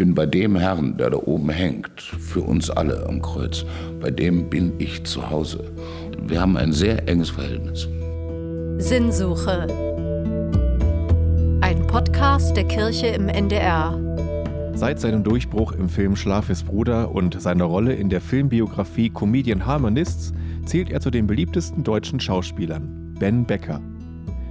bin 0.00 0.14
bei 0.14 0.24
dem 0.24 0.56
Herrn, 0.56 0.96
der 0.96 1.10
da 1.10 1.18
oben 1.18 1.50
hängt, 1.50 2.00
für 2.00 2.40
uns 2.40 2.70
alle 2.70 3.06
am 3.06 3.20
Kreuz, 3.20 3.66
bei 4.00 4.10
dem 4.10 4.48
bin 4.48 4.72
ich 4.78 5.04
zu 5.04 5.28
Hause. 5.28 5.62
Wir 6.22 6.40
haben 6.40 6.56
ein 6.56 6.72
sehr 6.72 7.06
enges 7.06 7.28
Verhältnis. 7.28 7.86
Sinnsuche. 8.78 9.66
Ein 11.60 11.86
Podcast 11.86 12.56
der 12.56 12.64
Kirche 12.64 13.08
im 13.08 13.28
NDR. 13.28 13.94
Seit 14.72 14.98
seinem 15.00 15.22
Durchbruch 15.22 15.72
im 15.72 15.90
Film 15.90 16.16
Schlaf 16.16 16.48
ist 16.48 16.64
Bruder 16.64 17.14
und 17.14 17.38
seiner 17.38 17.64
Rolle 17.64 17.92
in 17.92 18.08
der 18.08 18.22
Filmbiografie 18.22 19.10
Comedian 19.10 19.66
Harmonists 19.66 20.32
zählt 20.64 20.90
er 20.90 21.02
zu 21.02 21.10
den 21.10 21.26
beliebtesten 21.26 21.84
deutschen 21.84 22.20
Schauspielern, 22.20 23.14
Ben 23.18 23.44
Becker. 23.44 23.82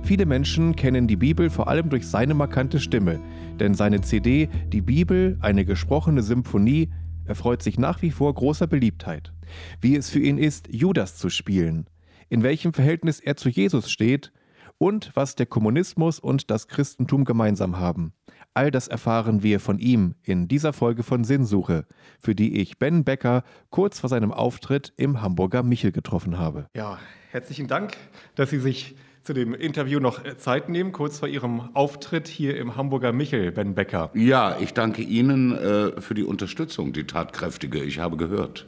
Viele 0.04 0.28
Menschen 0.28 0.76
kennen 0.76 1.08
die 1.08 1.16
Bibel 1.16 1.50
vor 1.50 1.68
allem 1.68 1.90
durch 1.90 2.08
seine 2.08 2.36
markante 2.36 2.80
Stimme, 2.80 3.20
denn 3.60 3.74
seine 3.74 4.02
CD 4.02 4.50
Die 4.68 4.82
Bibel, 4.82 5.38
eine 5.42 5.66
gesprochene 5.66 6.24
Symphonie, 6.24 6.90
erfreut 7.26 7.62
sich 7.62 7.78
nach 7.78 8.02
wie 8.02 8.12
vor 8.12 8.34
großer 8.34 8.68
Beliebtheit. 8.68 9.34
Wie 9.82 9.96
es 9.96 10.10
für 10.10 10.20
ihn 10.20 10.38
ist, 10.38 10.68
Judas 10.72 11.16
zu 11.16 11.30
spielen, 11.30 11.88
in 12.30 12.44
welchem 12.44 12.74
Verhältnis 12.74 13.20
er 13.20 13.36
zu 13.36 13.50
Jesus 13.50 13.92
steht 13.92 14.32
und 14.78 15.12
was 15.14 15.36
der 15.36 15.46
Kommunismus 15.46 16.20
und 16.20 16.50
das 16.50 16.68
Christentum 16.68 17.26
gemeinsam 17.26 17.78
haben. 17.78 18.14
All 18.54 18.72
das 18.72 18.88
erfahren 18.88 19.44
wir 19.44 19.60
von 19.60 19.78
ihm 19.78 20.16
in 20.24 20.48
dieser 20.48 20.74
Folge 20.74 21.04
von 21.04 21.24
Sinnsuche, 21.24 21.86
für 22.20 22.34
die 22.34 22.60
ich 22.60 22.80
Ben 22.80 23.04
Becker 23.04 23.44
kurz 23.70 24.00
vor 24.00 24.10
seinem 24.10 24.32
Auftritt 24.32 24.94
im 24.98 25.22
Hamburger 25.22 25.64
Michel 25.64 25.92
getroffen 25.92 26.38
habe. 26.38 26.68
Ja, 26.76 26.98
herzlichen 27.30 27.68
Dank, 27.68 27.96
dass 28.36 28.50
Sie 28.50 28.60
sich 28.60 28.96
zu 29.30 29.36
dem 29.36 29.54
Interview 29.54 30.00
noch 30.00 30.24
Zeit 30.38 30.70
nehmen, 30.70 30.92
kurz 30.92 31.20
vor 31.20 31.28
Ihrem 31.28 31.70
Auftritt 31.76 32.28
hier 32.28 32.58
im 32.58 32.76
Hamburger 32.76 33.14
Michel, 33.14 33.52
Ben 33.52 33.76
Becker. 33.76 34.10
Ja, 34.16 34.58
ich 34.60 34.74
danke 34.74 35.04
Ihnen 35.04 35.56
äh, 35.56 36.02
für 36.02 36.16
die 36.16 36.24
Unterstützung, 36.24 36.94
die 36.94 37.04
tatkräftige. 37.04 37.84
Ich 37.84 38.00
habe 38.00 38.18
gehört. 38.18 38.66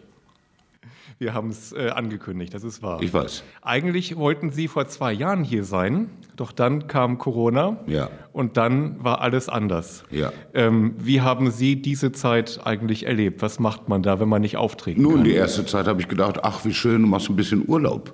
Wir 1.18 1.34
haben 1.34 1.50
es 1.50 1.74
äh, 1.74 1.90
angekündigt, 1.90 2.54
das 2.54 2.64
ist 2.64 2.84
wahr. 2.84 3.02
Ich 3.02 3.12
weiß. 3.12 3.44
Eigentlich 3.64 4.18
wollten 4.18 4.52
Sie 4.52 4.68
vor 4.68 4.88
zwei 4.88 5.12
Jahren 5.12 5.44
hier 5.44 5.64
sein, 5.64 6.12
doch 6.36 6.52
dann 6.52 6.86
kam 6.88 7.18
Corona 7.18 7.78
ja. 7.88 8.12
und 8.32 8.56
dann 8.56 9.04
war 9.04 9.22
alles 9.22 9.50
anders. 9.50 10.04
Ja. 10.12 10.32
Ähm, 10.54 10.94
wie 11.00 11.22
haben 11.22 11.50
Sie 11.50 11.82
diese 11.82 12.12
Zeit 12.12 12.60
eigentlich 12.66 13.08
erlebt? 13.08 13.42
Was 13.42 13.58
macht 13.60 13.90
man 13.90 14.04
da, 14.04 14.20
wenn 14.20 14.30
man 14.30 14.44
nicht 14.44 14.58
auftreten 14.58 15.02
Nun, 15.02 15.16
kann? 15.16 15.24
die 15.24 15.34
erste 15.34 15.66
Zeit 15.66 15.88
habe 15.88 16.02
ich 16.02 16.08
gedacht, 16.08 16.44
ach, 16.44 16.66
wie 16.66 16.74
schön, 16.76 17.02
du 17.02 17.08
machst 17.08 17.32
ein 17.32 17.36
bisschen 17.36 17.68
Urlaub. 17.68 18.14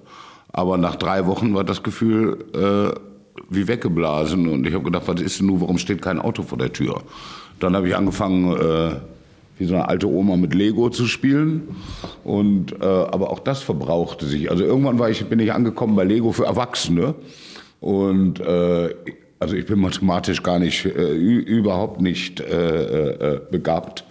Aber 0.58 0.80
nach 0.80 0.96
drei 0.96 1.28
Wochen 1.28 1.54
war 1.54 1.64
das 1.64 1.84
Gefühl 1.84 2.40
äh, 2.56 3.00
wie 3.48 3.68
weggeblasen 3.68 4.48
und 4.48 4.66
ich 4.66 4.74
habe 4.74 4.84
gedacht, 4.84 5.04
was 5.06 5.22
ist 5.22 5.40
denn 5.40 5.46
nun, 5.46 5.62
warum 5.62 5.78
steht 5.78 6.02
kein 6.02 6.18
Auto 6.18 6.42
vor 6.42 6.58
der 6.58 6.74
Tür? 6.74 7.04
Dann 7.60 7.76
habe 7.76 7.88
ich 7.88 7.96
angefangen, 7.96 8.58
äh, 8.58 8.96
wie 9.60 9.66
so 9.66 9.76
eine 9.76 9.88
alte 9.88 10.10
Oma 10.10 10.36
mit 10.36 10.56
Lego 10.56 10.90
zu 10.90 11.06
spielen. 11.06 11.76
Und, 12.24 12.72
äh, 12.82 12.86
aber 12.86 13.30
auch 13.30 13.38
das 13.38 13.62
verbrauchte 13.62 14.26
sich. 14.26 14.50
Also 14.50 14.64
irgendwann 14.64 14.98
war 14.98 15.12
ich, 15.12 15.24
bin 15.28 15.38
ich 15.38 15.54
angekommen 15.54 15.96
bei 15.96 16.06
Lego 16.06 16.32
für 16.32 16.46
Erwachsene. 16.46 17.14
Und 17.80 18.40
äh, 18.40 18.96
also 19.40 19.56
ich 19.56 19.68
bin 19.68 19.80
mathematisch 19.80 20.42
gar 20.42 20.58
nicht, 20.58 20.86
äh, 20.86 21.14
überhaupt 21.14 22.02
nicht 22.02 22.40
äh, 22.40 23.36
äh, 23.36 23.42
begabt. 23.52 24.06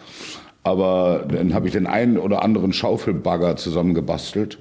Aber 0.62 1.24
dann 1.28 1.54
habe 1.54 1.66
ich 1.66 1.72
den 1.72 1.88
einen 1.88 2.18
oder 2.18 2.44
anderen 2.44 2.72
Schaufelbagger 2.72 3.56
zusammengebastelt. 3.56 4.58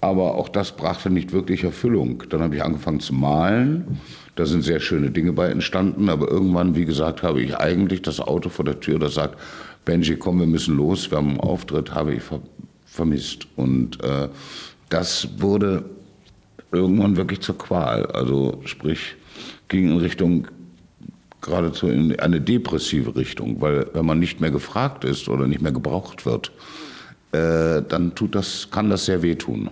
Aber 0.00 0.34
auch 0.34 0.48
das 0.48 0.72
brachte 0.72 1.10
nicht 1.10 1.32
wirklich 1.32 1.64
Erfüllung. 1.64 2.24
Dann 2.28 2.40
habe 2.40 2.56
ich 2.56 2.62
angefangen 2.62 3.00
zu 3.00 3.14
malen. 3.14 4.00
Da 4.34 4.46
sind 4.46 4.62
sehr 4.62 4.80
schöne 4.80 5.10
Dinge 5.10 5.32
bei 5.32 5.48
entstanden. 5.48 6.08
Aber 6.08 6.28
irgendwann, 6.28 6.76
wie 6.76 6.84
gesagt, 6.84 7.22
habe 7.22 7.42
ich 7.42 7.56
eigentlich 7.56 8.02
das 8.02 8.20
Auto 8.20 8.48
vor 8.48 8.64
der 8.64 8.80
Tür, 8.80 8.98
das 8.98 9.14
sagt, 9.14 9.38
Benji, 9.84 10.16
komm, 10.16 10.40
wir 10.40 10.46
müssen 10.46 10.76
los, 10.76 11.10
wir 11.10 11.18
haben 11.18 11.30
einen 11.30 11.40
Auftritt, 11.40 11.94
habe 11.94 12.14
ich 12.14 12.22
ver 12.22 12.40
vermisst. 12.84 13.46
Und 13.56 14.02
äh, 14.02 14.28
das 14.88 15.28
wurde 15.38 15.84
irgendwann 16.72 17.16
wirklich 17.16 17.40
zur 17.40 17.58
Qual. 17.58 18.06
Also 18.06 18.60
sprich, 18.64 19.16
ging 19.68 19.90
in 19.90 19.98
Richtung 19.98 20.48
geradezu 21.42 21.88
in 21.88 22.18
eine 22.18 22.40
depressive 22.40 23.14
Richtung, 23.14 23.60
weil 23.60 23.86
wenn 23.92 24.06
man 24.06 24.18
nicht 24.18 24.40
mehr 24.40 24.50
gefragt 24.50 25.04
ist 25.04 25.28
oder 25.28 25.46
nicht 25.46 25.62
mehr 25.62 25.72
gebraucht 25.72 26.26
wird, 26.26 26.50
äh, 27.32 27.82
dann 27.88 28.14
tut 28.14 28.34
das, 28.34 28.68
kann 28.70 28.90
das 28.90 29.04
sehr 29.06 29.22
wehtun. 29.22 29.70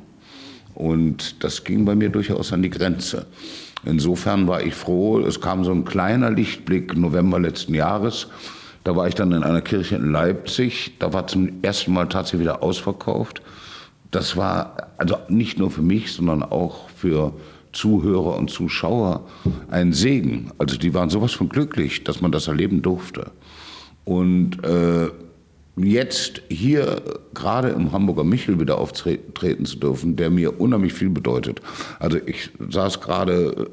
Und 0.74 1.42
das 1.44 1.64
ging 1.64 1.84
bei 1.84 1.94
mir 1.94 2.10
durchaus 2.10 2.52
an 2.52 2.62
die 2.62 2.70
Grenze. 2.70 3.26
Insofern 3.84 4.48
war 4.48 4.62
ich 4.62 4.74
froh, 4.74 5.20
es 5.20 5.40
kam 5.40 5.64
so 5.64 5.72
ein 5.72 5.84
kleiner 5.84 6.30
Lichtblick 6.30 6.96
November 6.96 7.38
letzten 7.38 7.74
Jahres. 7.74 8.28
Da 8.82 8.96
war 8.96 9.08
ich 9.08 9.14
dann 9.14 9.32
in 9.32 9.42
einer 9.42 9.62
Kirche 9.62 9.96
in 9.96 10.10
Leipzig. 10.10 10.94
Da 10.98 11.12
war 11.12 11.26
zum 11.26 11.62
ersten 11.62 11.92
Mal 11.92 12.08
tatsächlich 12.08 12.42
wieder 12.42 12.62
ausverkauft. 12.62 13.42
Das 14.10 14.36
war 14.36 14.90
also 14.98 15.16
nicht 15.28 15.58
nur 15.58 15.70
für 15.70 15.82
mich, 15.82 16.12
sondern 16.12 16.42
auch 16.42 16.88
für 16.90 17.32
Zuhörer 17.72 18.36
und 18.36 18.50
Zuschauer 18.50 19.26
ein 19.70 19.92
Segen. 19.92 20.50
Also 20.58 20.78
die 20.78 20.94
waren 20.94 21.10
sowas 21.10 21.32
von 21.32 21.48
glücklich, 21.48 22.04
dass 22.04 22.20
man 22.20 22.32
das 22.32 22.46
erleben 22.48 22.82
durfte. 22.82 23.32
Und 24.04 24.62
äh, 24.64 25.10
jetzt 25.76 26.42
hier 26.48 27.02
gerade 27.34 27.70
im 27.70 27.92
Hamburger 27.92 28.24
Michel 28.24 28.60
wieder 28.60 28.78
auftreten 28.78 29.64
zu 29.64 29.76
dürfen, 29.76 30.16
der 30.16 30.30
mir 30.30 30.60
unheimlich 30.60 30.94
viel 30.94 31.10
bedeutet. 31.10 31.60
Also 31.98 32.18
ich 32.24 32.50
saß 32.68 33.00
gerade, 33.00 33.70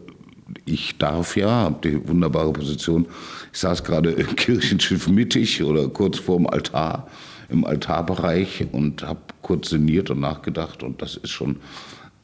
ich 0.66 0.98
darf 0.98 1.38
ja, 1.38 1.50
habe 1.50 1.90
die 1.90 2.08
wunderbare 2.08 2.54
Position, 2.54 3.06
ich 3.54 3.60
saß 3.60 3.84
gerade 3.84 4.12
im 4.12 4.36
Kirchenschiff 4.36 5.08
mittig 5.08 5.64
oder 5.64 5.88
kurz 5.90 6.18
vorm 6.18 6.48
Altar, 6.48 7.08
im 7.50 7.66
Altarbereich 7.66 8.68
und 8.72 9.04
habe 9.04 9.20
kurz 9.42 9.70
sinniert 9.70 10.10
und 10.10 10.22
nachgedacht 10.22 10.84
und 10.84 11.02
das 11.02 11.18
ist 11.18 11.32
schon 11.32 11.58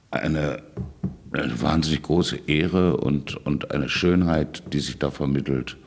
eine, 0.10 0.64
eine 1.32 1.62
wahnsinnig 1.62 2.02
große 2.02 2.40
Ehre 2.48 2.98
und, 2.98 3.36
und 3.46 3.72
eine 3.72 3.90
Schönheit, 3.90 4.64
die 4.74 4.80
sich 4.80 4.98
da 4.98 5.12
vermittelt. 5.12 5.78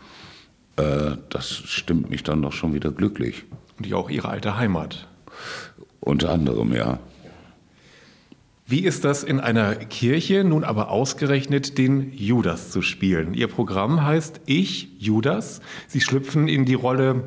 Äh, 0.77 1.17
das 1.31 1.49
stimmt 1.49 2.11
mich 2.11 2.22
dann 2.22 2.43
doch 2.43 2.53
schon 2.53 2.75
wieder 2.75 2.91
glücklich. 2.91 3.45
Und 3.80 3.86
ja 3.86 3.96
auch 3.96 4.10
Ihre 4.10 4.28
alte 4.28 4.58
Heimat. 4.58 5.08
Unter 6.00 6.32
anderem, 6.32 6.74
ja. 6.74 6.98
Wie 8.66 8.80
ist 8.80 9.06
das 9.06 9.24
in 9.24 9.41
einer 9.41 9.74
Kirche 9.74 10.44
nun 10.44 10.64
aber 10.64 10.91
ausgerechnet 10.91 11.78
den 11.78 12.12
Judas 12.12 12.70
zu 12.70 12.82
spielen? 12.82 13.32
Ihr 13.32 13.46
Programm 13.48 14.04
heißt 14.04 14.42
Ich, 14.44 14.91
Judas. 14.98 15.62
Sie 15.88 16.02
schlüpfen 16.02 16.46
in 16.46 16.66
die 16.66 16.74
Rolle 16.74 17.24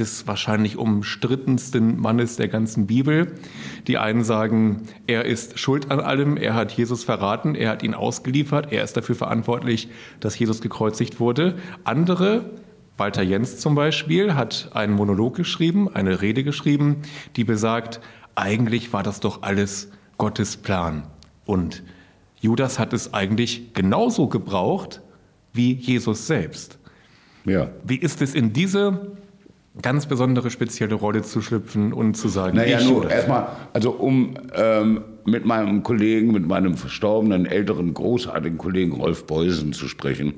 des 0.00 0.26
wahrscheinlich 0.26 0.76
umstrittensten 0.76 1.96
Mannes 1.96 2.34
der 2.34 2.48
ganzen 2.48 2.88
Bibel. 2.88 3.34
Die 3.86 3.98
einen 3.98 4.24
sagen, 4.24 4.82
er 5.06 5.26
ist 5.26 5.60
schuld 5.60 5.92
an 5.92 6.00
allem, 6.00 6.36
er 6.36 6.54
hat 6.54 6.72
Jesus 6.72 7.04
verraten, 7.04 7.54
er 7.54 7.70
hat 7.70 7.84
ihn 7.84 7.94
ausgeliefert, 7.94 8.72
er 8.72 8.82
ist 8.82 8.96
dafür 8.96 9.14
verantwortlich, 9.14 9.90
dass 10.18 10.36
Jesus 10.36 10.60
gekreuzigt 10.60 11.20
wurde. 11.20 11.54
Andere 11.84 12.50
Walter 12.98 13.22
Jens 13.22 13.58
zum 13.58 13.74
Beispiel 13.74 14.34
hat 14.34 14.70
einen 14.74 14.92
Monolog 14.92 15.36
geschrieben, 15.36 15.88
eine 15.88 16.20
Rede 16.20 16.42
geschrieben, 16.42 17.02
die 17.36 17.44
besagt, 17.44 18.00
eigentlich 18.34 18.92
war 18.92 19.02
das 19.02 19.20
doch 19.20 19.42
alles 19.42 19.90
Gottes 20.18 20.56
Plan. 20.56 21.04
Und 21.44 21.84
Judas 22.40 22.78
hat 22.78 22.92
es 22.92 23.14
eigentlich 23.14 23.72
genauso 23.72 24.26
gebraucht 24.28 25.00
wie 25.52 25.72
Jesus 25.72 26.26
selbst. 26.26 26.78
Ja. 27.44 27.70
Wie 27.84 27.96
ist 27.96 28.20
es 28.20 28.34
in 28.34 28.52
diese 28.52 29.16
ganz 29.80 30.06
besondere 30.06 30.50
spezielle 30.50 30.96
Rolle 30.96 31.22
zu 31.22 31.40
schlüpfen 31.40 31.92
und 31.92 32.14
zu 32.16 32.28
sagen, 32.28 32.56
naja, 32.56 32.82
nur 32.82 33.08
erstmal, 33.08 33.48
also 33.72 33.92
um 33.92 34.34
ähm, 34.54 35.02
mit 35.30 35.44
meinem 35.44 35.82
Kollegen, 35.82 36.32
mit 36.32 36.46
meinem 36.46 36.76
verstorbenen 36.76 37.46
älteren 37.46 37.94
großartigen 37.94 38.58
Kollegen 38.58 38.92
Rolf 38.92 39.26
Beusen 39.26 39.72
zu 39.72 39.88
sprechen 39.88 40.34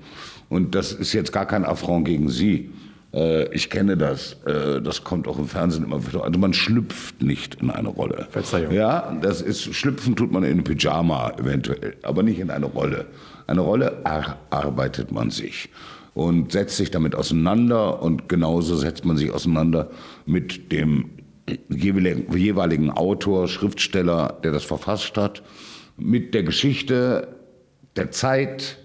und 0.51 0.75
das 0.75 0.93
ist 0.93 1.13
jetzt 1.13 1.33
gar 1.33 1.47
kein 1.47 1.65
Affront 1.65 2.05
gegen 2.05 2.29
Sie. 2.29 2.71
Äh, 3.15 3.53
ich 3.55 3.71
kenne 3.71 3.97
das. 3.97 4.37
Äh, 4.45 4.83
das 4.83 5.05
kommt 5.05 5.27
auch 5.29 5.39
im 5.39 5.47
Fernsehen 5.47 5.85
immer 5.85 6.07
wieder. 6.07 6.25
Also 6.25 6.39
man 6.39 6.53
schlüpft 6.53 7.23
nicht 7.23 7.57
in 7.57 7.71
eine 7.71 7.89
Rolle. 7.89 8.27
Verzeihung. 8.31 8.73
Ja, 8.73 9.17
das 9.23 9.43
ist, 9.43 9.63
schlüpfen 9.75 10.17
tut 10.17 10.33
man 10.33 10.43
in 10.43 10.59
ein 10.59 10.65
Pyjama 10.65 11.31
eventuell, 11.39 11.97
aber 12.03 12.23
nicht 12.23 12.41
in 12.41 12.51
eine 12.51 12.67
Rolle. 12.67 13.07
Eine 13.47 13.61
Rolle 13.61 13.99
erarbeitet 14.05 15.13
man 15.13 15.31
sich 15.31 15.71
und 16.15 16.53
setzt 16.53 16.77
sich 16.77 16.91
damit 16.91 17.15
auseinander 17.15 18.03
und 18.03 18.29
genauso 18.29 18.77
setzt 18.77 19.05
man 19.05 19.17
sich 19.17 19.33
auseinander 19.33 19.91
mit 20.27 20.73
dem 20.73 21.11
jeweiligen 21.69 22.91
Autor, 22.91 23.49
Schriftsteller, 23.49 24.39
der 24.43 24.53
das 24.53 24.65
verfasst 24.65 25.17
hat, 25.17 25.43
mit 25.97 26.35
der 26.35 26.43
Geschichte, 26.43 27.37
der 27.97 28.11
Zeit, 28.11 28.79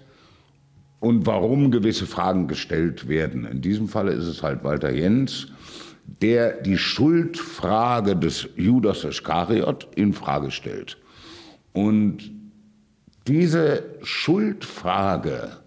und 1.00 1.26
warum 1.26 1.70
gewisse 1.70 2.06
Fragen 2.06 2.48
gestellt 2.48 3.08
werden. 3.08 3.44
In 3.44 3.60
diesem 3.60 3.88
Falle 3.88 4.12
ist 4.12 4.26
es 4.26 4.42
halt 4.42 4.64
Walter 4.64 4.90
Jens, 4.90 5.48
der 6.22 6.60
die 6.62 6.78
Schuldfrage 6.78 8.16
des 8.16 8.48
Judas 8.56 9.04
Iskariot 9.04 9.88
in 9.94 10.12
Frage 10.12 10.50
stellt. 10.50 10.96
Und 11.72 12.30
diese 13.26 13.84
Schuldfrage, 14.02 15.58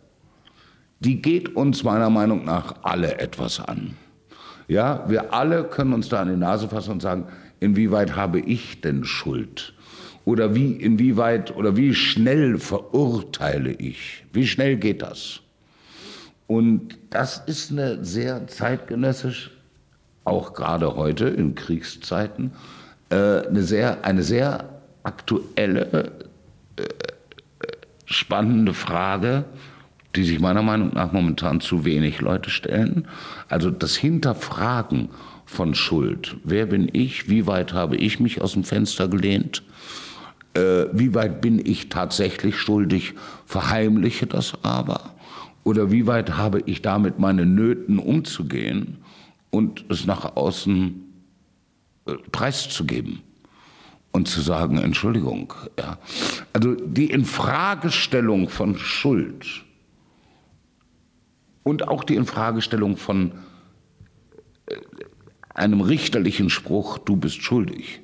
die 1.00 1.22
geht 1.22 1.56
uns 1.56 1.84
meiner 1.84 2.10
Meinung 2.10 2.46
nach 2.46 2.84
alle 2.84 3.20
etwas 3.20 3.60
an. 3.60 3.96
Ja, 4.70 5.04
wir 5.08 5.34
alle 5.34 5.64
können 5.64 5.94
uns 5.94 6.10
da 6.10 6.22
an 6.22 6.30
die 6.30 6.38
Nase 6.38 6.70
fassen 6.70 6.92
und 6.92 7.02
sagen, 7.02 7.26
inwieweit 7.60 8.16
habe 8.16 8.40
ich 8.40 8.82
denn 8.82 9.04
Schuld? 9.04 9.74
Oder 10.26 10.54
wie, 10.54 10.74
inwieweit 10.74 11.56
oder 11.56 11.76
wie 11.76 11.96
schnell 11.96 12.60
verurteile 12.60 13.72
ich? 13.72 14.24
Wie 14.32 14.46
schnell 14.46 14.78
geht 14.78 15.02
das? 15.02 15.42
Und 16.46 17.00
das 17.10 17.42
ist 17.48 17.72
eine 17.72 18.06
sehr 18.06 18.46
zeitgenössisch, 18.48 19.50
auch 20.24 20.54
gerade 20.54 20.96
heute 20.96 21.30
in 21.30 21.56
Kriegszeiten, 21.56 22.52
äh, 23.10 23.48
eine 23.48 23.64
sehr, 23.64 24.06
eine 24.06 24.22
sehr 24.22 24.70
aktuelle, 25.02 26.12
äh, 26.78 26.84
spannende 28.06 28.76
Frage, 28.76 29.46
die 30.16 30.24
sich 30.24 30.40
meiner 30.40 30.64
Meinung 30.64 30.94
nach 30.94 31.12
momentan 31.12 31.62
zu 31.62 31.86
wenig 31.86 32.22
Leute 32.22 32.50
stellen. 32.50 33.08
Also 33.48 33.70
das 33.70 33.96
Hinterfragen 33.96 35.10
von 35.46 35.76
Schuld. 35.76 36.38
Wer 36.44 36.66
bin 36.66 36.90
ich? 36.92 37.30
Wie 37.30 37.48
weit 37.48 37.74
habe 37.74 37.96
ich 37.96 38.20
mich 38.20 38.42
aus 38.42 38.54
dem 38.54 38.64
Fenster 38.64 39.08
gelehnt? 39.08 39.64
Äh, 40.54 40.86
wie 40.94 41.14
weit 41.14 41.42
bin 41.42 41.64
ich 41.64 41.90
tatsächlich 41.90 42.58
schuldig? 42.58 43.14
Verheimliche 43.46 44.26
das 44.26 44.54
aber? 44.64 45.16
Oder 45.64 45.92
wie 45.92 46.08
weit 46.08 46.38
habe 46.38 46.62
ich 46.66 46.82
damit 46.82 47.20
meine 47.20 47.46
Nöten 47.46 48.00
umzugehen 48.00 48.98
und 49.52 49.86
es 49.90 50.06
nach 50.06 50.36
außen 50.36 51.04
äh, 52.08 52.14
preiszugeben? 52.32 53.22
und 54.12 54.28
zu 54.28 54.42
sagen, 54.42 54.80
Entschuldigung. 54.80 55.54
Ja. 55.78 56.00
Also 56.54 56.74
die 56.74 57.12
Infragestellung 57.12 58.50
von 58.50 58.76
Schuld 58.76 59.64
und 61.70 61.88
auch 61.88 62.04
die 62.04 62.16
Infragestellung 62.16 62.98
von 62.98 63.32
äh, 64.66 64.76
einem 65.54 65.82
richterlichen 65.82 66.50
Spruch, 66.50 66.98
du 66.98 67.16
bist 67.16 67.44
schuldig, 67.44 68.02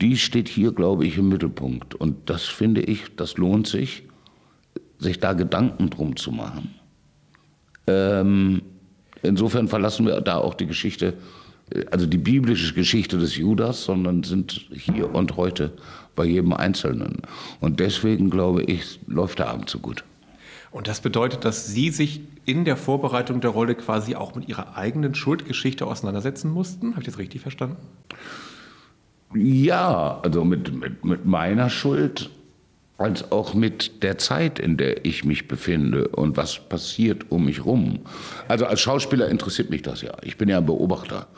die 0.00 0.16
steht 0.16 0.48
hier, 0.48 0.72
glaube 0.72 1.06
ich, 1.06 1.16
im 1.16 1.28
Mittelpunkt. 1.28 1.94
Und 1.94 2.28
das 2.28 2.44
finde 2.44 2.80
ich, 2.80 3.14
das 3.14 3.36
lohnt 3.36 3.68
sich, 3.68 4.02
sich 4.98 5.20
da 5.20 5.32
Gedanken 5.32 5.90
drum 5.90 6.16
zu 6.16 6.32
machen. 6.32 6.74
Ähm, 7.86 8.62
insofern 9.22 9.68
verlassen 9.68 10.04
wir 10.04 10.20
da 10.20 10.38
auch 10.38 10.54
die 10.54 10.66
Geschichte, 10.66 11.14
äh, 11.70 11.84
also 11.92 12.04
die 12.04 12.18
biblische 12.18 12.74
Geschichte 12.74 13.16
des 13.16 13.36
Judas, 13.36 13.84
sondern 13.84 14.24
sind 14.24 14.66
hier 14.72 15.14
und 15.14 15.36
heute 15.36 15.72
bei 16.16 16.24
jedem 16.24 16.52
Einzelnen. 16.52 17.22
Und 17.60 17.78
deswegen, 17.78 18.28
glaube 18.28 18.64
ich, 18.64 18.98
läuft 19.06 19.38
der 19.38 19.50
Abend 19.50 19.70
so 19.70 19.78
gut. 19.78 20.02
Und 20.70 20.86
das 20.86 21.00
bedeutet, 21.00 21.44
dass 21.44 21.66
Sie 21.66 21.90
sich 21.90 22.20
in 22.44 22.64
der 22.64 22.76
Vorbereitung 22.76 23.40
der 23.40 23.50
Rolle 23.50 23.74
quasi 23.74 24.14
auch 24.14 24.34
mit 24.34 24.48
Ihrer 24.48 24.76
eigenen 24.76 25.14
Schuldgeschichte 25.14 25.86
auseinandersetzen 25.86 26.50
mussten? 26.50 26.90
Habe 26.90 27.00
ich 27.00 27.06
das 27.06 27.18
richtig 27.18 27.40
verstanden? 27.40 27.76
Ja, 29.34 30.20
also 30.22 30.44
mit, 30.44 30.74
mit, 30.74 31.04
mit 31.04 31.26
meiner 31.26 31.68
Schuld 31.70 32.30
als 32.98 33.30
auch 33.30 33.54
mit 33.54 34.02
der 34.02 34.18
Zeit, 34.18 34.58
in 34.58 34.76
der 34.76 35.04
ich 35.06 35.24
mich 35.24 35.46
befinde 35.46 36.08
und 36.08 36.36
was 36.36 36.58
passiert 36.58 37.30
um 37.30 37.44
mich 37.44 37.64
rum. 37.64 38.00
Also 38.48 38.66
als 38.66 38.80
Schauspieler 38.80 39.28
interessiert 39.28 39.70
mich 39.70 39.82
das 39.82 40.02
ja. 40.02 40.12
Ich 40.22 40.36
bin 40.36 40.48
ja 40.48 40.58
ein 40.58 40.66
Beobachter. 40.66 41.28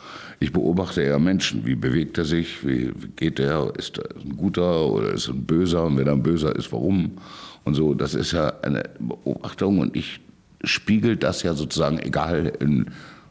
Ich 0.40 0.52
beobachte 0.52 1.02
ja 1.04 1.18
Menschen. 1.18 1.66
Wie 1.66 1.74
bewegt 1.74 2.16
er 2.16 2.24
sich? 2.24 2.66
Wie 2.66 2.92
geht 3.16 3.38
er? 3.38 3.74
Ist 3.76 3.98
er 3.98 4.08
ein 4.16 4.38
guter 4.38 4.86
oder 4.86 5.12
ist 5.12 5.28
er 5.28 5.34
ein 5.34 5.44
böser? 5.44 5.84
Und 5.84 5.98
wenn 5.98 6.06
er 6.06 6.14
ein 6.14 6.22
böser 6.22 6.56
ist, 6.56 6.72
warum? 6.72 7.18
Und 7.64 7.74
so, 7.74 7.94
das 7.94 8.14
ist 8.14 8.32
ja 8.32 8.52
eine 8.62 8.82
Beobachtung 8.98 9.78
und 9.78 9.96
ich 9.96 10.20
spiegel 10.64 11.16
das 11.16 11.42
ja 11.42 11.54
sozusagen, 11.54 11.98
egal 11.98 12.52
in 12.60 12.86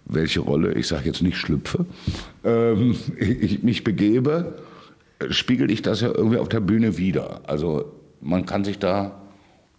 welche 0.05 0.39
Rolle, 0.39 0.73
ich 0.73 0.87
sage 0.87 1.05
jetzt 1.05 1.21
nicht 1.21 1.37
schlüpfe, 1.37 1.85
ähm, 2.43 2.95
ich 3.19 3.63
mich 3.63 3.83
begebe, 3.83 4.55
spiegel 5.29 5.69
ich 5.71 5.81
das 5.81 6.01
ja 6.01 6.09
irgendwie 6.09 6.37
auf 6.37 6.49
der 6.49 6.59
Bühne 6.59 6.97
wieder. 6.97 7.41
Also 7.47 7.93
man 8.21 8.45
kann 8.45 8.63
sich 8.63 8.79
da, 8.79 9.21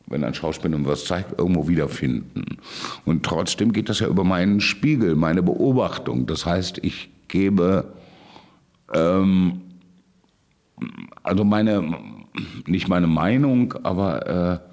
wenn 0.06 0.24
ein 0.24 0.34
Schauspieler 0.34 0.78
was 0.84 1.04
zeigt, 1.04 1.38
irgendwo 1.38 1.68
wiederfinden. 1.68 2.58
Und 3.04 3.24
trotzdem 3.24 3.72
geht 3.72 3.88
das 3.88 4.00
ja 4.00 4.08
über 4.08 4.24
meinen 4.24 4.60
Spiegel, 4.60 5.14
meine 5.14 5.42
Beobachtung. 5.42 6.26
Das 6.26 6.46
heißt, 6.46 6.78
ich 6.82 7.10
gebe 7.28 7.92
ähm, 8.92 9.60
also 11.22 11.44
meine, 11.44 11.94
nicht 12.66 12.88
meine 12.88 13.06
Meinung, 13.06 13.74
aber 13.82 14.60
äh, 14.62 14.70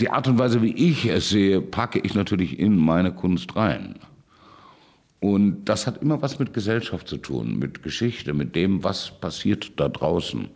die 0.00 0.10
Art 0.10 0.28
und 0.28 0.38
Weise, 0.38 0.62
wie 0.62 0.74
ich 0.74 1.06
es 1.06 1.30
sehe, 1.30 1.60
packe 1.60 1.98
ich 1.98 2.14
natürlich 2.14 2.58
in 2.58 2.76
meine 2.76 3.12
Kunst 3.12 3.56
rein. 3.56 3.96
Und 5.20 5.64
das 5.64 5.86
hat 5.86 6.02
immer 6.02 6.20
was 6.22 6.38
mit 6.38 6.52
Gesellschaft 6.52 7.08
zu 7.08 7.16
tun, 7.16 7.58
mit 7.58 7.82
Geschichte, 7.82 8.34
mit 8.34 8.54
dem, 8.54 8.84
was 8.84 9.10
passiert 9.20 9.72
da 9.80 9.88
draußen. 9.88 10.48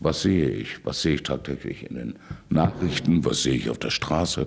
Was 0.00 0.22
sehe 0.22 0.48
ich? 0.48 0.84
Was 0.84 1.02
sehe 1.02 1.14
ich 1.14 1.24
tagtäglich 1.24 1.88
in 1.88 1.96
den 1.96 2.14
Nachrichten? 2.48 3.24
Was 3.24 3.42
sehe 3.42 3.54
ich 3.54 3.68
auf 3.68 3.78
der 3.78 3.90
Straße? 3.90 4.46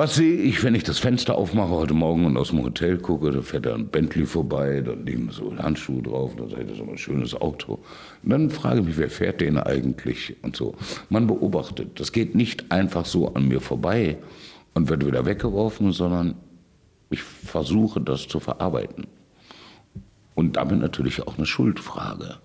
Was 0.00 0.14
sehe 0.14 0.32
ich, 0.32 0.64
wenn 0.64 0.74
ich 0.74 0.82
das 0.82 0.98
Fenster 0.98 1.36
aufmache 1.36 1.68
heute 1.68 1.92
Morgen 1.92 2.24
und 2.24 2.38
aus 2.38 2.48
dem 2.48 2.62
Hotel 2.62 2.96
gucke? 2.96 3.32
Da 3.32 3.42
fährt 3.42 3.66
ein 3.66 3.86
Bentley 3.88 4.24
vorbei, 4.24 4.80
da 4.80 4.92
liegen 4.92 5.28
so 5.30 5.54
Handschuhe 5.58 6.00
drauf, 6.00 6.32
da 6.36 6.44
ich, 6.44 6.66
das 6.66 6.78
ist 6.78 6.88
ein 6.88 6.96
schönes 6.96 7.38
Auto. 7.38 7.80
Und 8.22 8.30
dann 8.30 8.48
frage 8.48 8.80
ich 8.80 8.86
mich, 8.86 8.96
wer 8.96 9.10
fährt 9.10 9.42
den 9.42 9.58
eigentlich? 9.58 10.36
Und 10.40 10.56
so. 10.56 10.74
Man 11.10 11.26
beobachtet. 11.26 12.00
Das 12.00 12.12
geht 12.12 12.34
nicht 12.34 12.72
einfach 12.72 13.04
so 13.04 13.34
an 13.34 13.48
mir 13.48 13.60
vorbei 13.60 14.16
und 14.72 14.88
wird 14.88 15.04
wieder 15.04 15.26
weggeworfen, 15.26 15.92
sondern 15.92 16.34
ich 17.10 17.22
versuche 17.22 18.00
das 18.00 18.26
zu 18.26 18.40
verarbeiten. 18.40 19.06
Und 20.34 20.56
damit 20.56 20.80
natürlich 20.80 21.26
auch 21.26 21.36
eine 21.36 21.44
Schuldfrage. 21.44 22.36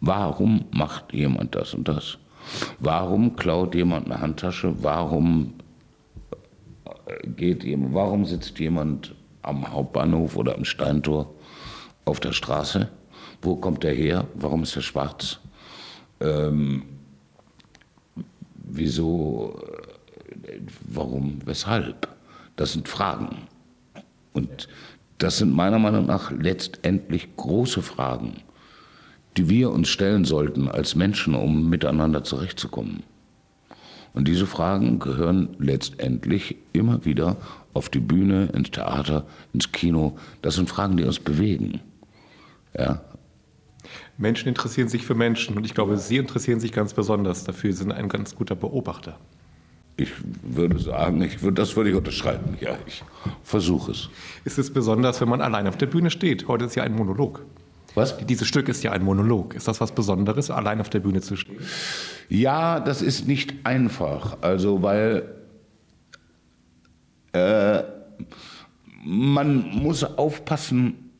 Warum 0.00 0.64
macht 0.70 1.12
jemand 1.12 1.54
das 1.54 1.74
und 1.74 1.86
das? 1.86 2.16
Warum 2.78 3.36
klaut 3.36 3.74
jemand 3.74 4.06
eine 4.06 4.22
Handtasche? 4.22 4.72
Warum 4.82 5.52
geht 7.36 7.64
jemand, 7.64 7.94
warum 7.94 8.24
sitzt 8.24 8.58
jemand 8.58 9.14
am 9.42 9.70
Hauptbahnhof 9.70 10.36
oder 10.36 10.54
am 10.54 10.64
Steintor 10.64 11.32
auf 12.04 12.20
der 12.20 12.32
Straße? 12.32 12.88
Wo 13.42 13.56
kommt 13.56 13.84
er 13.84 13.94
her? 13.94 14.26
Warum 14.34 14.62
ist 14.62 14.76
er 14.76 14.82
schwarz? 14.82 15.38
Ähm, 16.20 16.82
wieso? 18.54 19.60
Äh, 20.44 20.60
warum? 20.88 21.40
Weshalb? 21.44 22.08
Das 22.56 22.72
sind 22.72 22.88
Fragen. 22.88 23.46
Und 24.32 24.68
das 25.18 25.38
sind 25.38 25.52
meiner 25.52 25.78
Meinung 25.78 26.06
nach 26.06 26.30
letztendlich 26.30 27.36
große 27.36 27.82
Fragen 27.82 28.42
die 29.36 29.48
wir 29.48 29.70
uns 29.70 29.88
stellen 29.88 30.24
sollten 30.24 30.68
als 30.68 30.94
Menschen, 30.94 31.34
um 31.34 31.68
miteinander 31.68 32.24
zurechtzukommen. 32.24 33.02
Und 34.16 34.26
diese 34.26 34.46
Fragen 34.46 34.98
gehören 34.98 35.50
letztendlich 35.58 36.56
immer 36.72 37.04
wieder 37.04 37.36
auf 37.74 37.90
die 37.90 38.00
Bühne, 38.00 38.46
ins 38.46 38.70
Theater, 38.70 39.26
ins 39.52 39.72
Kino. 39.72 40.16
Das 40.40 40.54
sind 40.54 40.70
Fragen, 40.70 40.96
die 40.96 41.04
uns 41.04 41.20
bewegen. 41.20 41.82
Ja. 42.76 43.02
Menschen 44.16 44.48
interessieren 44.48 44.88
sich 44.88 45.04
für 45.04 45.14
Menschen 45.14 45.58
und 45.58 45.66
ich 45.66 45.74
glaube, 45.74 45.98
Sie 45.98 46.16
interessieren 46.16 46.60
sich 46.60 46.72
ganz 46.72 46.94
besonders 46.94 47.44
dafür, 47.44 47.72
Sie 47.72 47.78
sind 47.78 47.92
ein 47.92 48.08
ganz 48.08 48.34
guter 48.34 48.54
Beobachter. 48.54 49.18
Ich 49.98 50.12
würde 50.42 50.78
sagen, 50.78 51.20
ich 51.20 51.42
würde, 51.42 51.60
das 51.60 51.76
würde 51.76 51.90
ich 51.90 51.96
unterschreiben. 51.96 52.56
Ja, 52.58 52.78
ich 52.86 53.04
versuche 53.42 53.92
es. 53.92 54.08
Ist 54.44 54.58
es 54.58 54.72
besonders, 54.72 55.20
wenn 55.20 55.28
man 55.28 55.42
allein 55.42 55.66
auf 55.66 55.76
der 55.76 55.86
Bühne 55.86 56.10
steht? 56.10 56.48
Heute 56.48 56.64
ist 56.64 56.74
ja 56.74 56.84
ein 56.84 56.94
Monolog. 56.94 57.44
Was? 57.94 58.16
Dieses 58.18 58.48
Stück 58.48 58.70
ist 58.70 58.82
ja 58.82 58.92
ein 58.92 59.02
Monolog. 59.02 59.54
Ist 59.54 59.68
das 59.68 59.80
was 59.80 59.92
Besonderes, 59.92 60.50
allein 60.50 60.80
auf 60.80 60.88
der 60.88 61.00
Bühne 61.00 61.20
zu 61.20 61.36
stehen? 61.36 61.60
Ja, 62.28 62.80
das 62.80 63.02
ist 63.02 63.28
nicht 63.28 63.54
einfach. 63.64 64.38
Also, 64.42 64.82
weil 64.82 65.34
äh, 67.32 67.82
man 69.04 69.70
muss 69.70 70.04
aufpassen, 70.04 71.10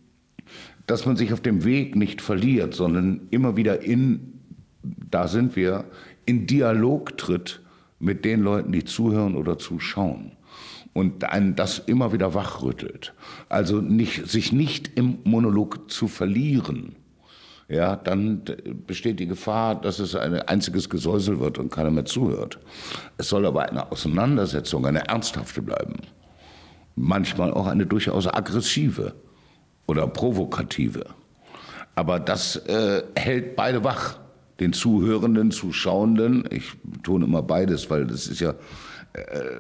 dass 0.87 1.07
man 1.07 1.17
sich 1.17 1.33
auf 1.33 1.41
dem 1.41 1.65
Weg 1.65 1.97
nicht 1.97 2.21
verliert, 2.21 2.75
sondern 2.75 3.23
immer 3.31 3.57
wieder 3.57 3.83
in, 3.83 4.41
da 4.83 5.29
sind 5.29 5.57
wir, 5.57 5.85
in 6.25 6.47
Dialog 6.47 7.17
tritt 7.19 7.61
mit 7.99 8.25
den 8.25 8.41
Leuten, 8.41 8.73
die 8.73 8.85
zuhören 8.85 9.37
oder 9.37 9.59
zuschauen 9.59 10.33
und 10.93 11.25
einen 11.25 11.57
das 11.57 11.79
immer 11.79 12.13
wieder 12.13 12.35
wachrüttelt. 12.35 13.15
Also 13.49 13.81
nicht, 13.81 14.29
sich 14.29 14.53
nicht 14.53 14.97
im 14.97 15.19
Monolog 15.25 15.91
zu 15.91 16.09
verlieren. 16.09 16.97
Ja, 17.69 17.97
dann 17.97 18.43
besteht 18.87 19.19
die 19.19 19.27
Gefahr, 19.27 19.81
dass 19.81 19.99
es 19.99 20.15
ein 20.15 20.35
einziges 20.43 20.89
Gesäusel 20.89 21.41
wird 21.41 21.59
und 21.59 21.73
keiner 21.73 21.91
mehr 21.91 22.05
zuhört. 22.05 22.61
Es 23.19 23.29
soll 23.29 23.45
aber 23.45 23.69
eine 23.69 23.91
Auseinandersetzung, 23.91 24.87
eine 24.87 25.09
ernsthafte 25.09 25.63
bleiben. 25.63 25.97
Manchmal 26.95 27.53
auch 27.53 27.67
eine 27.67 27.85
durchaus 27.85 28.29
aggressive 28.29 29.15
oder 29.87 30.07
provokative. 30.07 31.07
Aber 31.97 32.21
das 32.21 32.57
äh, 32.57 33.03
hält 33.17 33.57
beide 33.57 33.83
wach. 33.83 34.19
Den 34.61 34.73
Zuhörenden, 34.73 35.51
Zuschauenden. 35.51 36.45
Ich 36.51 36.81
betone 36.83 37.25
immer 37.25 37.43
beides, 37.43 37.91
weil 37.91 38.07
das 38.07 38.27
ist 38.27 38.41
ja 38.41 38.55
äh, 39.13 39.57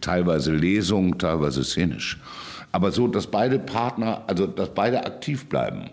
teilweise 0.00 0.52
Lesung, 0.52 1.18
teilweise 1.18 1.62
szenisch. 1.64 2.18
Aber 2.72 2.90
so, 2.92 3.08
dass 3.08 3.26
beide 3.26 3.58
Partner, 3.58 4.24
also 4.26 4.46
dass 4.46 4.72
beide 4.74 5.04
aktiv 5.04 5.48
bleiben. 5.48 5.90